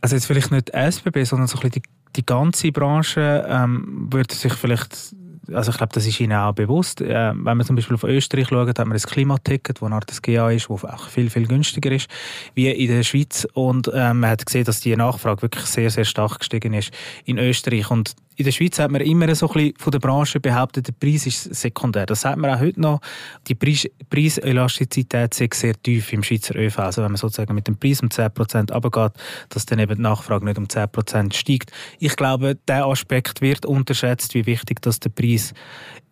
Also 0.00 0.16
jetzt 0.16 0.24
vielleicht 0.24 0.50
nicht 0.50 0.68
die 0.68 0.72
SBB, 0.72 1.24
sondern 1.24 1.48
so 1.48 1.58
ein 1.58 1.68
bisschen 1.68 1.82
die 1.82 2.01
die 2.16 2.26
ganze 2.26 2.72
Branche 2.72 3.46
ähm, 3.48 4.08
würde 4.10 4.34
sich 4.34 4.52
vielleicht 4.54 5.14
also 5.52 5.70
ich 5.70 5.76
glaube, 5.76 5.92
das 5.92 6.06
ist 6.06 6.20
Ihnen 6.20 6.34
auch 6.34 6.52
bewusst. 6.52 7.00
Äh, 7.00 7.32
wenn 7.34 7.56
man 7.56 7.62
zum 7.64 7.76
Beispiel 7.76 7.94
auf 7.94 8.04
Österreich 8.04 8.48
schaut, 8.48 8.68
hat 8.68 8.78
man 8.78 8.92
ein 8.92 9.02
Klimaticket, 9.02 9.76
das 9.76 9.82
eine 9.82 9.96
Art 9.96 10.22
GA 10.22 10.50
ist, 10.50 10.70
das 10.70 10.84
auch 10.84 11.08
viel, 11.08 11.30
viel 11.30 11.46
günstiger 11.46 11.90
ist, 11.90 12.08
wie 12.54 12.70
in 12.70 12.88
der 12.88 13.02
Schweiz. 13.02 13.46
Und 13.52 13.88
äh, 13.88 14.14
man 14.14 14.30
hat 14.30 14.46
gesehen, 14.46 14.64
dass 14.64 14.80
die 14.80 14.94
Nachfrage 14.94 15.42
wirklich 15.42 15.64
sehr, 15.64 15.90
sehr 15.90 16.04
stark 16.04 16.38
gestiegen 16.38 16.74
ist 16.74 16.92
in 17.24 17.38
Österreich. 17.38 17.90
Und 17.90 18.14
in 18.42 18.46
der 18.46 18.52
Schweiz 18.52 18.78
hat 18.80 18.90
man 18.90 19.00
immer 19.02 19.32
so 19.36 19.48
ein 19.48 19.52
bisschen 19.52 19.74
von 19.78 19.92
der 19.92 20.00
Branche 20.00 20.40
behauptet, 20.40 20.88
der 20.88 20.92
Preis 20.92 21.26
ist 21.26 21.54
sekundär. 21.54 22.06
Das 22.06 22.22
sagt 22.22 22.38
man 22.38 22.50
auch 22.50 22.60
heute 22.60 22.80
noch. 22.80 23.00
Die 23.46 23.54
Preis 23.54 23.88
Preiselastizität 24.10 25.40
ist 25.40 25.54
sehr 25.54 25.80
tief 25.80 26.12
im 26.12 26.24
Schweizer 26.24 26.56
ÖV. 26.56 26.78
Also 26.80 27.02
wenn 27.02 27.12
man 27.12 27.18
sozusagen 27.18 27.54
mit 27.54 27.68
dem 27.68 27.76
Preis 27.76 28.02
um 28.02 28.08
10% 28.08 28.72
runtergeht, 28.72 29.12
dass 29.48 29.64
dann 29.64 29.78
eben 29.78 29.94
die 29.94 30.02
Nachfrage 30.02 30.44
nicht 30.44 30.58
um 30.58 30.64
10% 30.64 31.32
steigt. 31.32 31.70
Ich 32.00 32.16
glaube, 32.16 32.58
der 32.66 32.86
Aspekt 32.86 33.42
wird 33.42 33.64
unterschätzt, 33.64 34.34
wie 34.34 34.44
wichtig 34.44 34.82
das 34.82 34.98
der 34.98 35.10
Preis 35.10 35.54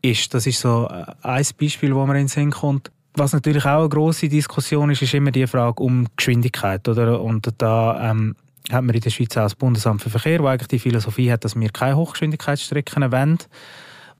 ist. 0.00 0.32
Das 0.32 0.46
ist 0.46 0.60
so 0.60 0.88
äh, 0.88 1.06
ein 1.22 1.46
Beispiel, 1.58 1.94
wo 1.96 2.06
man 2.06 2.14
in 2.14 2.22
den 2.22 2.28
Sinn 2.28 2.52
kommt. 2.52 2.92
Was 3.14 3.32
natürlich 3.32 3.64
auch 3.64 3.80
eine 3.80 3.88
grosse 3.88 4.28
Diskussion 4.28 4.90
ist, 4.90 5.02
ist 5.02 5.14
immer 5.14 5.32
die 5.32 5.48
Frage 5.48 5.82
um 5.82 6.06
Geschwindigkeit. 6.16 6.86
Oder? 6.86 7.20
Und 7.20 7.48
da 7.58 8.12
ähm, 8.12 8.36
hat 8.70 8.84
man 8.84 8.94
in 8.94 9.00
der 9.00 9.10
Schweiz 9.10 9.36
auch 9.36 9.42
das 9.42 9.54
Bundesamt 9.54 10.02
für 10.02 10.10
Verkehr, 10.10 10.38
das 10.38 10.46
eigentlich 10.46 10.68
die 10.68 10.78
Philosophie 10.78 11.32
hat, 11.32 11.44
dass 11.44 11.58
wir 11.58 11.70
keine 11.70 11.96
Hochgeschwindigkeitsstrecken 11.96 13.10
wollen. 13.10 13.38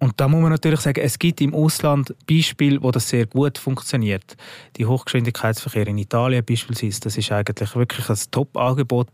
Und 0.01 0.19
da 0.19 0.29
muss 0.29 0.41
man 0.41 0.51
natürlich 0.51 0.81
sagen, 0.81 1.01
es 1.03 1.19
gibt 1.19 1.43
im 1.43 1.55
Ausland 1.55 2.15
Beispiele, 2.27 2.83
wo 2.83 2.91
das 2.91 3.11
sehr 3.11 3.27
gut 3.27 3.59
funktioniert. 3.59 4.35
Die 4.79 4.87
Hochgeschwindigkeitsverkehr 4.87 5.87
in 5.87 5.99
Italien 5.99 6.43
beispielsweise, 6.43 7.01
das 7.01 7.19
ist 7.19 7.31
eigentlich 7.31 7.77
wirklich 7.77 8.09
ein 8.09 8.19
Top-Angebot, 8.31 9.11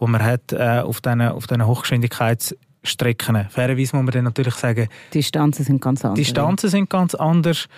das 0.00 0.08
man 0.08 0.24
hat 0.24 0.52
äh, 0.52 0.80
auf 0.80 1.02
diesen 1.02 1.20
auf 1.20 1.44
Hochgeschwindigkeitsstrecken. 1.46 3.48
Fairerweise 3.50 3.94
muss 3.94 4.04
man 4.04 4.12
dann 4.12 4.24
natürlich 4.24 4.54
sagen, 4.54 4.88
die 5.12 5.18
Distanzen 5.18 5.66
sind 5.66 5.82
ganz 5.82 6.06
anders. 6.06 6.16
Die 6.16 6.24
Distanzen 6.24 6.70
sind 6.70 6.88
ganz 6.88 7.14
anders 7.14 7.68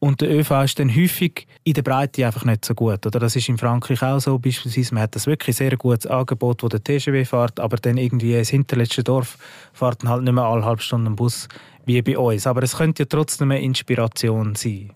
und 0.00 0.20
der 0.20 0.30
ÖV 0.30 0.50
ist 0.64 0.78
dann 0.78 0.94
häufig 0.94 1.46
in 1.64 1.74
der 1.74 1.82
Breite 1.82 2.24
einfach 2.24 2.44
nicht 2.44 2.64
so 2.64 2.74
gut. 2.74 3.04
Oder 3.04 3.18
das 3.18 3.34
ist 3.34 3.48
in 3.48 3.58
Frankreich 3.58 4.02
auch 4.02 4.20
so. 4.20 4.38
Beispielsweise, 4.38 4.94
man 4.94 5.02
hat 5.02 5.16
das 5.16 5.26
wirklich 5.26 5.56
sehr 5.56 5.76
gutes 5.76 6.06
Angebot, 6.06 6.62
wo 6.62 6.68
der 6.68 6.82
TGW 6.82 7.24
fährt, 7.24 7.58
aber 7.58 7.76
dann 7.78 7.96
irgendwie 7.96 8.36
ins 8.36 8.50
hinterletzte 8.50 9.02
Dorf 9.02 9.38
fährt 9.72 10.04
halt 10.04 10.22
nicht 10.22 10.32
mehr 10.32 10.44
alle 10.44 10.64
halbe 10.64 10.82
Stunde 10.82 11.10
ein 11.10 11.16
Bus 11.16 11.48
wie 11.84 12.00
bei 12.02 12.16
uns. 12.16 12.46
Aber 12.46 12.62
es 12.62 12.76
könnte 12.76 13.02
ja 13.02 13.06
trotzdem 13.06 13.50
eine 13.50 13.60
Inspiration 13.60 14.54
sein. 14.54 14.92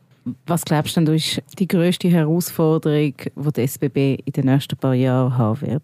Was 0.47 0.65
glaubst 0.65 0.97
du, 0.97 1.13
ist 1.13 1.43
die 1.59 1.67
grösste 1.67 2.09
Herausforderung, 2.09 3.15
die 3.17 3.53
die 3.57 3.61
SBB 3.63 4.23
in 4.25 4.33
den 4.33 4.45
nächsten 4.45 4.77
paar 4.77 4.95
Jahren 4.95 5.37
haben 5.37 5.61
wird? 5.63 5.83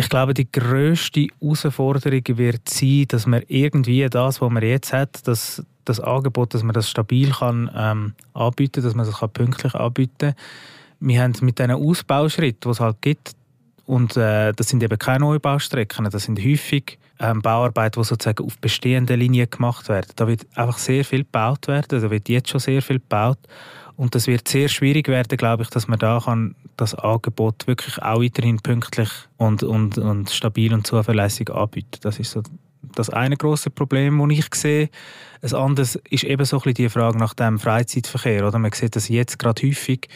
Ich 0.00 0.08
glaube, 0.08 0.34
die 0.34 0.50
grösste 0.50 1.28
Herausforderung 1.40 2.22
wird 2.26 2.68
sein, 2.68 3.04
dass 3.08 3.26
man 3.26 3.42
irgendwie 3.46 4.06
das, 4.08 4.40
was 4.40 4.50
man 4.50 4.62
jetzt 4.62 4.92
hat, 4.92 5.26
das, 5.26 5.62
das 5.88 6.00
Angebot, 6.00 6.54
dass 6.54 6.62
man 6.62 6.74
das 6.74 6.88
stabil 6.88 7.30
kann, 7.30 7.70
ähm, 7.74 8.14
anbieten 8.34 8.82
dass 8.82 8.94
man 8.94 9.06
das 9.06 9.18
kann 9.18 9.30
pünktlich 9.30 9.74
anbieten 9.74 10.18
kann. 10.18 10.34
Wir 11.00 11.22
haben 11.22 11.34
mit 11.42 11.58
diesen 11.58 11.70
Ausbauschritten, 11.72 12.60
die 12.64 12.68
es 12.70 12.80
halt 12.80 13.00
gibt, 13.00 13.34
und 13.86 14.18
äh, 14.18 14.52
das 14.52 14.68
sind 14.68 14.82
eben 14.82 14.98
keine 14.98 15.20
Neubaustrecken, 15.20 16.10
das 16.10 16.24
sind 16.24 16.38
häufig 16.44 16.98
ähm, 17.20 17.40
Bauarbeiten, 17.40 18.02
die 18.02 18.06
sozusagen 18.06 18.44
auf 18.44 18.58
bestehenden 18.58 19.18
Linien 19.18 19.48
gemacht 19.48 19.88
werden. 19.88 20.10
Da 20.16 20.28
wird 20.28 20.46
einfach 20.54 20.76
sehr 20.76 21.06
viel 21.06 21.20
gebaut 21.20 21.68
werden, 21.68 21.86
da 21.88 22.10
wird 22.10 22.28
jetzt 22.28 22.50
schon 22.50 22.60
sehr 22.60 22.82
viel 22.82 22.98
gebaut. 22.98 23.38
Und 23.96 24.14
das 24.14 24.26
wird 24.26 24.46
sehr 24.46 24.68
schwierig 24.68 25.08
werden, 25.08 25.36
glaube 25.36 25.64
ich, 25.64 25.70
dass 25.70 25.88
man 25.88 25.98
da 25.98 26.20
kann 26.24 26.54
das 26.76 26.94
Angebot 26.94 27.66
wirklich 27.66 28.00
auch 28.00 28.22
weiterhin 28.22 28.58
pünktlich 28.58 29.10
und, 29.38 29.62
und, 29.62 29.98
und 29.98 30.30
stabil 30.30 30.72
und 30.72 30.86
zuverlässig 30.86 31.50
anbieten. 31.50 31.98
Das 32.02 32.20
ist 32.20 32.30
so 32.30 32.42
das 32.94 33.10
eine 33.10 33.36
große 33.36 33.70
Problem, 33.70 34.18
das 34.18 34.38
ich 34.38 34.54
sehe. 34.54 34.90
Ein 35.42 35.54
anderes 35.54 35.96
ist 36.10 36.24
eben 36.24 36.44
so 36.44 36.56
ein 36.56 36.62
bisschen 36.62 36.74
die 36.74 36.88
Frage 36.88 37.18
nach 37.18 37.34
dem 37.34 37.58
Freizeitverkehr. 37.58 38.46
Oder? 38.46 38.58
Man 38.58 38.72
sieht 38.72 38.96
das 38.96 39.08
jetzt 39.08 39.38
gerade 39.38 39.66
häufig. 39.66 40.08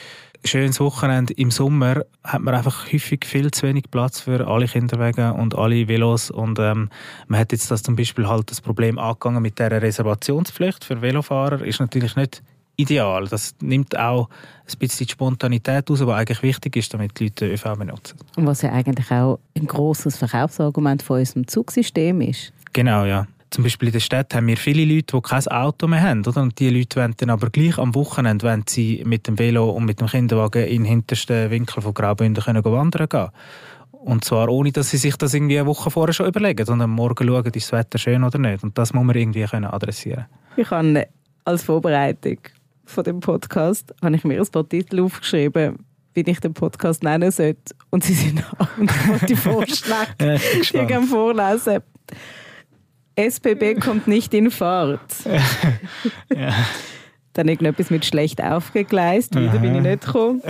Schönes 0.45 0.81
Wochenende 0.81 1.33
im 1.35 1.53
Sommer 1.53 2.03
hat 2.25 2.43
man 2.43 2.55
einfach 2.55 2.93
häufig 2.93 3.25
viel 3.25 3.53
zu 3.53 3.63
wenig 3.65 3.85
Platz 3.93 4.19
für 4.19 4.49
alle 4.49 4.67
Kinderwege 4.67 5.33
und 5.35 5.55
alle 5.57 5.87
Velos. 5.87 6.33
Und 6.33 6.59
ähm, 6.59 6.91
man 7.29 7.39
hat 7.39 7.53
jetzt 7.53 7.71
das 7.71 7.85
zum 7.85 7.95
Beispiel 7.95 8.27
halt 8.27 8.51
das 8.51 8.61
Problem 8.61 8.99
angegangen 8.99 9.41
mit 9.41 9.61
der 9.61 9.71
Reservationspflicht 9.81 10.85
für 10.85 11.01
Velofahrer. 11.01 11.65
Ist 11.65 11.79
natürlich 11.79 12.17
nicht 12.17 12.43
ideal. 12.77 13.27
Das 13.29 13.55
nimmt 13.61 13.97
auch 13.97 14.29
ein 14.29 14.79
bisschen 14.79 15.07
die 15.07 15.13
Spontanität 15.13 15.91
aus, 15.91 16.03
aber 16.03 16.17
eigentlich 16.17 16.43
wichtig 16.43 16.77
ist, 16.77 16.93
damit 16.93 17.19
die 17.19 17.25
Leute 17.25 17.53
ÖV 17.53 17.77
benutzen. 17.77 18.19
Und 18.37 18.47
was 18.47 18.63
ja 18.63 18.73
eigentlich 18.73 19.11
auch 19.11 19.39
ein 19.57 19.67
grosses 19.67 20.17
Verkaufsargument 20.17 21.03
von 21.03 21.21
unserem 21.21 21.47
Zugsystem 21.47 22.21
ist. 22.21 22.53
Genau, 22.73 23.05
ja. 23.05 23.27
Zum 23.51 23.65
Beispiel 23.65 23.89
in 23.89 23.93
der 23.93 24.01
Stadt 24.01 24.35
haben 24.35 24.47
wir 24.47 24.57
viele 24.57 24.85
Leute, 24.85 25.15
die 25.15 25.21
kein 25.21 25.47
Auto 25.49 25.87
mehr 25.87 26.03
haben. 26.03 26.27
Oder? 26.27 26.41
Und 26.41 26.59
die 26.59 26.71
Leute 26.71 27.01
wollen 27.01 27.15
dann 27.19 27.29
aber 27.29 27.51
gleich 27.51 27.77
am 27.77 27.95
Wochenende, 27.95 28.47
wenn 28.47 28.65
sie 28.67 29.03
mit 29.05 29.27
dem 29.27 29.39
Velo 29.39 29.69
und 29.71 29.85
mit 29.85 30.01
dem 30.01 30.07
Kinderwagen 30.07 30.65
in 30.65 30.85
den 30.85 30.85
hintersten 30.87 31.51
Winkel 31.51 31.83
von 31.83 31.93
Graubünden 31.93 32.43
können 32.43 32.65
wandern 32.65 33.09
gehen 33.09 33.29
und 34.05 34.25
zwar 34.25 34.49
ohne, 34.49 34.73
dass 34.73 34.91
sie 34.91 34.97
sich 34.97 35.17
das 35.17 35.33
irgendwie 35.33 35.59
eine 35.59 35.69
Woche 35.69 35.91
vorher 35.91 36.13
schon 36.13 36.27
überlegen, 36.27 36.67
sondern 36.67 36.91
morgen 36.91 37.27
schauen, 37.27 37.45
ist 37.45 37.73
das 37.73 37.73
Wetter 37.73 37.99
schön 37.99 38.25
oder 38.25 38.39
nicht. 38.39 38.65
Und 38.65 38.77
das 38.77 38.93
muss 38.93 39.05
man 39.05 39.17
irgendwie 39.17 39.45
können 39.45 39.67
adressieren 39.67 40.27
Ich 40.57 40.71
habe 40.71 41.07
als 41.45 41.63
Vorbereitung 41.63 42.39
von 42.85 43.05
dem 43.05 43.21
Podcast 43.21 43.95
habe 44.03 44.17
ich 44.17 44.25
mir 44.25 44.41
ein 44.41 44.47
paar 44.49 44.69
Titel 44.69 45.01
aufgeschrieben, 45.01 45.79
wie 46.15 46.23
ich 46.23 46.41
den 46.41 46.53
Podcast 46.53 47.03
nennen 47.03 47.31
sollte. 47.31 47.75
Und 47.91 48.05
sie 48.05 48.15
sind 48.15 48.45
die 49.29 49.37
Vorschläge, 49.37 50.41
die 50.41 50.61
ich 50.61 51.09
vorlesen. 51.09 51.79
SBB 53.17 53.81
kommt 53.81 54.09
nicht 54.09 54.33
in 54.35 54.51
Fahrt. 54.51 55.01
ja. 56.35 56.55
Dann 57.35 57.49
irgendetwas 57.49 57.91
mit 57.91 58.05
schlecht 58.05 58.43
aufgegleist, 58.43 59.35
wieder 59.35 59.59
bin 59.59 59.75
ich 59.75 59.83
nicht 59.83 60.05
gekommen. 60.05 60.43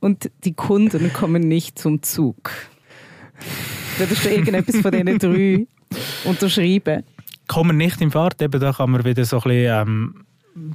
Und 0.00 0.30
die 0.44 0.54
Kunden 0.54 1.12
kommen 1.12 1.42
nicht 1.42 1.78
zum 1.78 2.02
Zug. 2.02 2.52
Würdest 3.98 4.24
du 4.24 4.30
irgendetwas 4.30 4.76
von 4.76 4.92
diesen 4.92 5.18
drei 5.18 5.66
unterschreiben? 6.24 7.04
Kommen 7.48 7.76
nicht 7.76 8.00
in 8.00 8.10
Fahrt, 8.10 8.40
eben 8.40 8.60
da 8.60 8.72
kann 8.72 8.90
man 8.90 9.04
wieder 9.04 9.24
so 9.24 9.38
ein 9.38 9.42
bisschen 9.42 9.88
ähm, 9.88 10.24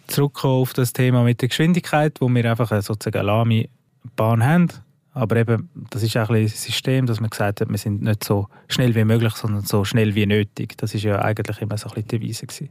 zurückkommen 0.07 0.61
auf 0.61 0.73
das 0.73 0.93
Thema 0.93 1.23
mit 1.23 1.41
der 1.41 1.49
Geschwindigkeit, 1.49 2.19
wo 2.19 2.27
wir 2.29 2.49
einfach 2.49 2.69
sozusagen 2.81 3.17
eine 3.17 3.27
lahme 3.27 3.69
Bahn 4.15 4.43
haben. 4.43 4.67
Aber 5.15 5.37
eben, 5.37 5.69
das 5.91 6.03
ist 6.03 6.17
auch 6.17 6.29
ein, 6.29 6.47
System, 6.49 7.05
dass 7.05 7.21
man 7.21 7.29
gesagt 7.29 7.61
hat, 7.61 7.69
wir 7.69 7.77
sind 7.77 8.01
nicht 8.01 8.25
so 8.25 8.49
schnell 8.67 8.93
wie 8.95 9.05
möglich, 9.05 9.33
sondern 9.35 9.63
so 9.63 9.85
schnell 9.85 10.13
wie 10.13 10.25
nötig. 10.25 10.77
Das 10.77 10.93
ist 10.93 11.03
ja 11.03 11.21
eigentlich 11.21 11.61
immer 11.61 11.77
so 11.77 11.87
ein 11.87 11.95
bisschen 11.95 12.07
die 12.09 12.19
Devise 12.19 12.45
gewesen. 12.45 12.69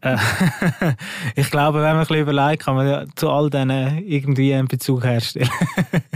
Äh, 0.00 0.16
ich 1.34 1.50
glaube, 1.50 1.78
wenn 1.78 1.96
man 1.96 1.96
ein 1.96 2.06
bisschen 2.06 2.22
überlegt, 2.22 2.62
kann 2.62 2.76
man 2.76 2.86
ja 2.86 3.04
zu 3.16 3.30
all 3.30 3.50
denen 3.50 4.06
irgendwie 4.06 4.54
einen 4.54 4.68
Bezug 4.68 5.02
herstellen. 5.02 5.50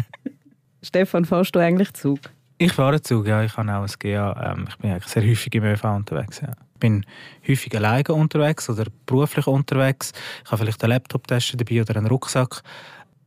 Stefan, 0.83 1.25
fährst 1.25 1.53
du 1.57 1.59
eigentlich 1.59 1.93
Zug? 1.95 2.21
Ich 2.59 2.73
fahre 2.73 3.03
Zug, 3.03 3.27
ja. 3.27 3.43
Ich 3.43 3.57
habe 3.57 3.73
auch 3.73 3.83
ein 3.83 3.91
GA. 3.99 4.53
Ähm, 4.53 4.67
ich 4.69 4.77
bin 4.77 4.93
eigentlich 4.93 5.13
sehr 5.13 5.25
häufig 5.25 5.53
im 5.53 5.65
ÖV 5.65 5.85
unterwegs, 5.85 6.41
ja. 6.41 6.51
Ich 6.75 6.81
bin 6.81 7.05
häufig 7.49 7.75
alleine 7.77 8.15
unterwegs 8.15 8.71
oder 8.71 8.85
beruflich 9.05 9.49
unterwegs. 9.49 10.13
Ich 10.45 10.53
habe 10.53 10.59
vielleicht 10.59 10.85
eine 10.85 10.95
Laptop-Tasche 10.95 11.57
dabei 11.57 11.81
oder 11.81 11.97
einen 11.97 12.07
Rucksack. 12.07 12.63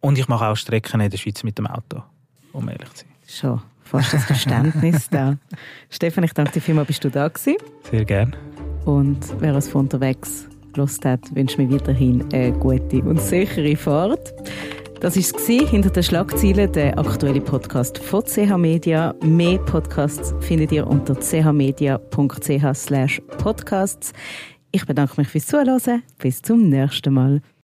Und 0.02 0.18
ich 0.18 0.28
mache 0.28 0.48
auch 0.48 0.56
Strecken 0.56 1.00
in 1.00 1.10
der 1.10 1.18
Schweiz 1.18 1.44
mit 1.44 1.58
dem 1.58 1.68
Auto, 1.68 2.04
um 2.52 2.68
ehrlich 2.68 2.92
zu 2.94 3.06
sein. 3.06 3.12
Schon, 3.28 3.62
fast 3.84 4.14
das 4.14 4.26
Verständnis 4.26 5.10
da. 5.10 5.38
Stefan, 5.90 6.24
ich 6.24 6.34
danke 6.34 6.54
dir 6.54 6.62
vielmals, 6.62 6.88
bist 6.88 7.04
du 7.04 7.10
da 7.10 7.28
gewesen. 7.28 7.58
Sehr 7.90 8.04
gerne. 8.04 8.34
Und 8.86 9.20
wer 9.40 9.56
uns 9.56 9.70
von 9.70 9.82
unterwegs 9.82 10.48
gelost 10.74 11.06
hat, 11.06 11.34
wünsche 11.36 11.62
mir 11.62 11.72
weiterhin 11.72 12.26
eine 12.34 12.52
gute 12.54 13.02
und 13.04 13.22
sichere 13.22 13.76
Fahrt. 13.76 14.34
Das 15.02 15.16
war 15.16 15.22
es 15.22 15.70
hinter 15.70 15.90
den 15.90 16.04
Schlagzeilen, 16.04 16.72
der 16.72 16.98
aktuelle 16.98 17.42
Podcast 17.42 17.98
von 17.98 18.24
CH 18.24 18.56
Media. 18.58 19.16
Mehr 19.24 19.58
Podcasts 19.58 20.34
findet 20.42 20.72
ihr 20.72 20.86
unter 20.86 21.16
chmedia.ch 21.16 22.08
podcasts. 23.40 24.14
Ich 24.72 24.86
bedanke 24.86 25.14
mich 25.18 25.28
fürs 25.28 25.48
Zuhören. 25.48 26.04
Bis 26.20 26.42
zum 26.42 26.70
nächsten 26.70 27.14
Mal. 27.14 27.42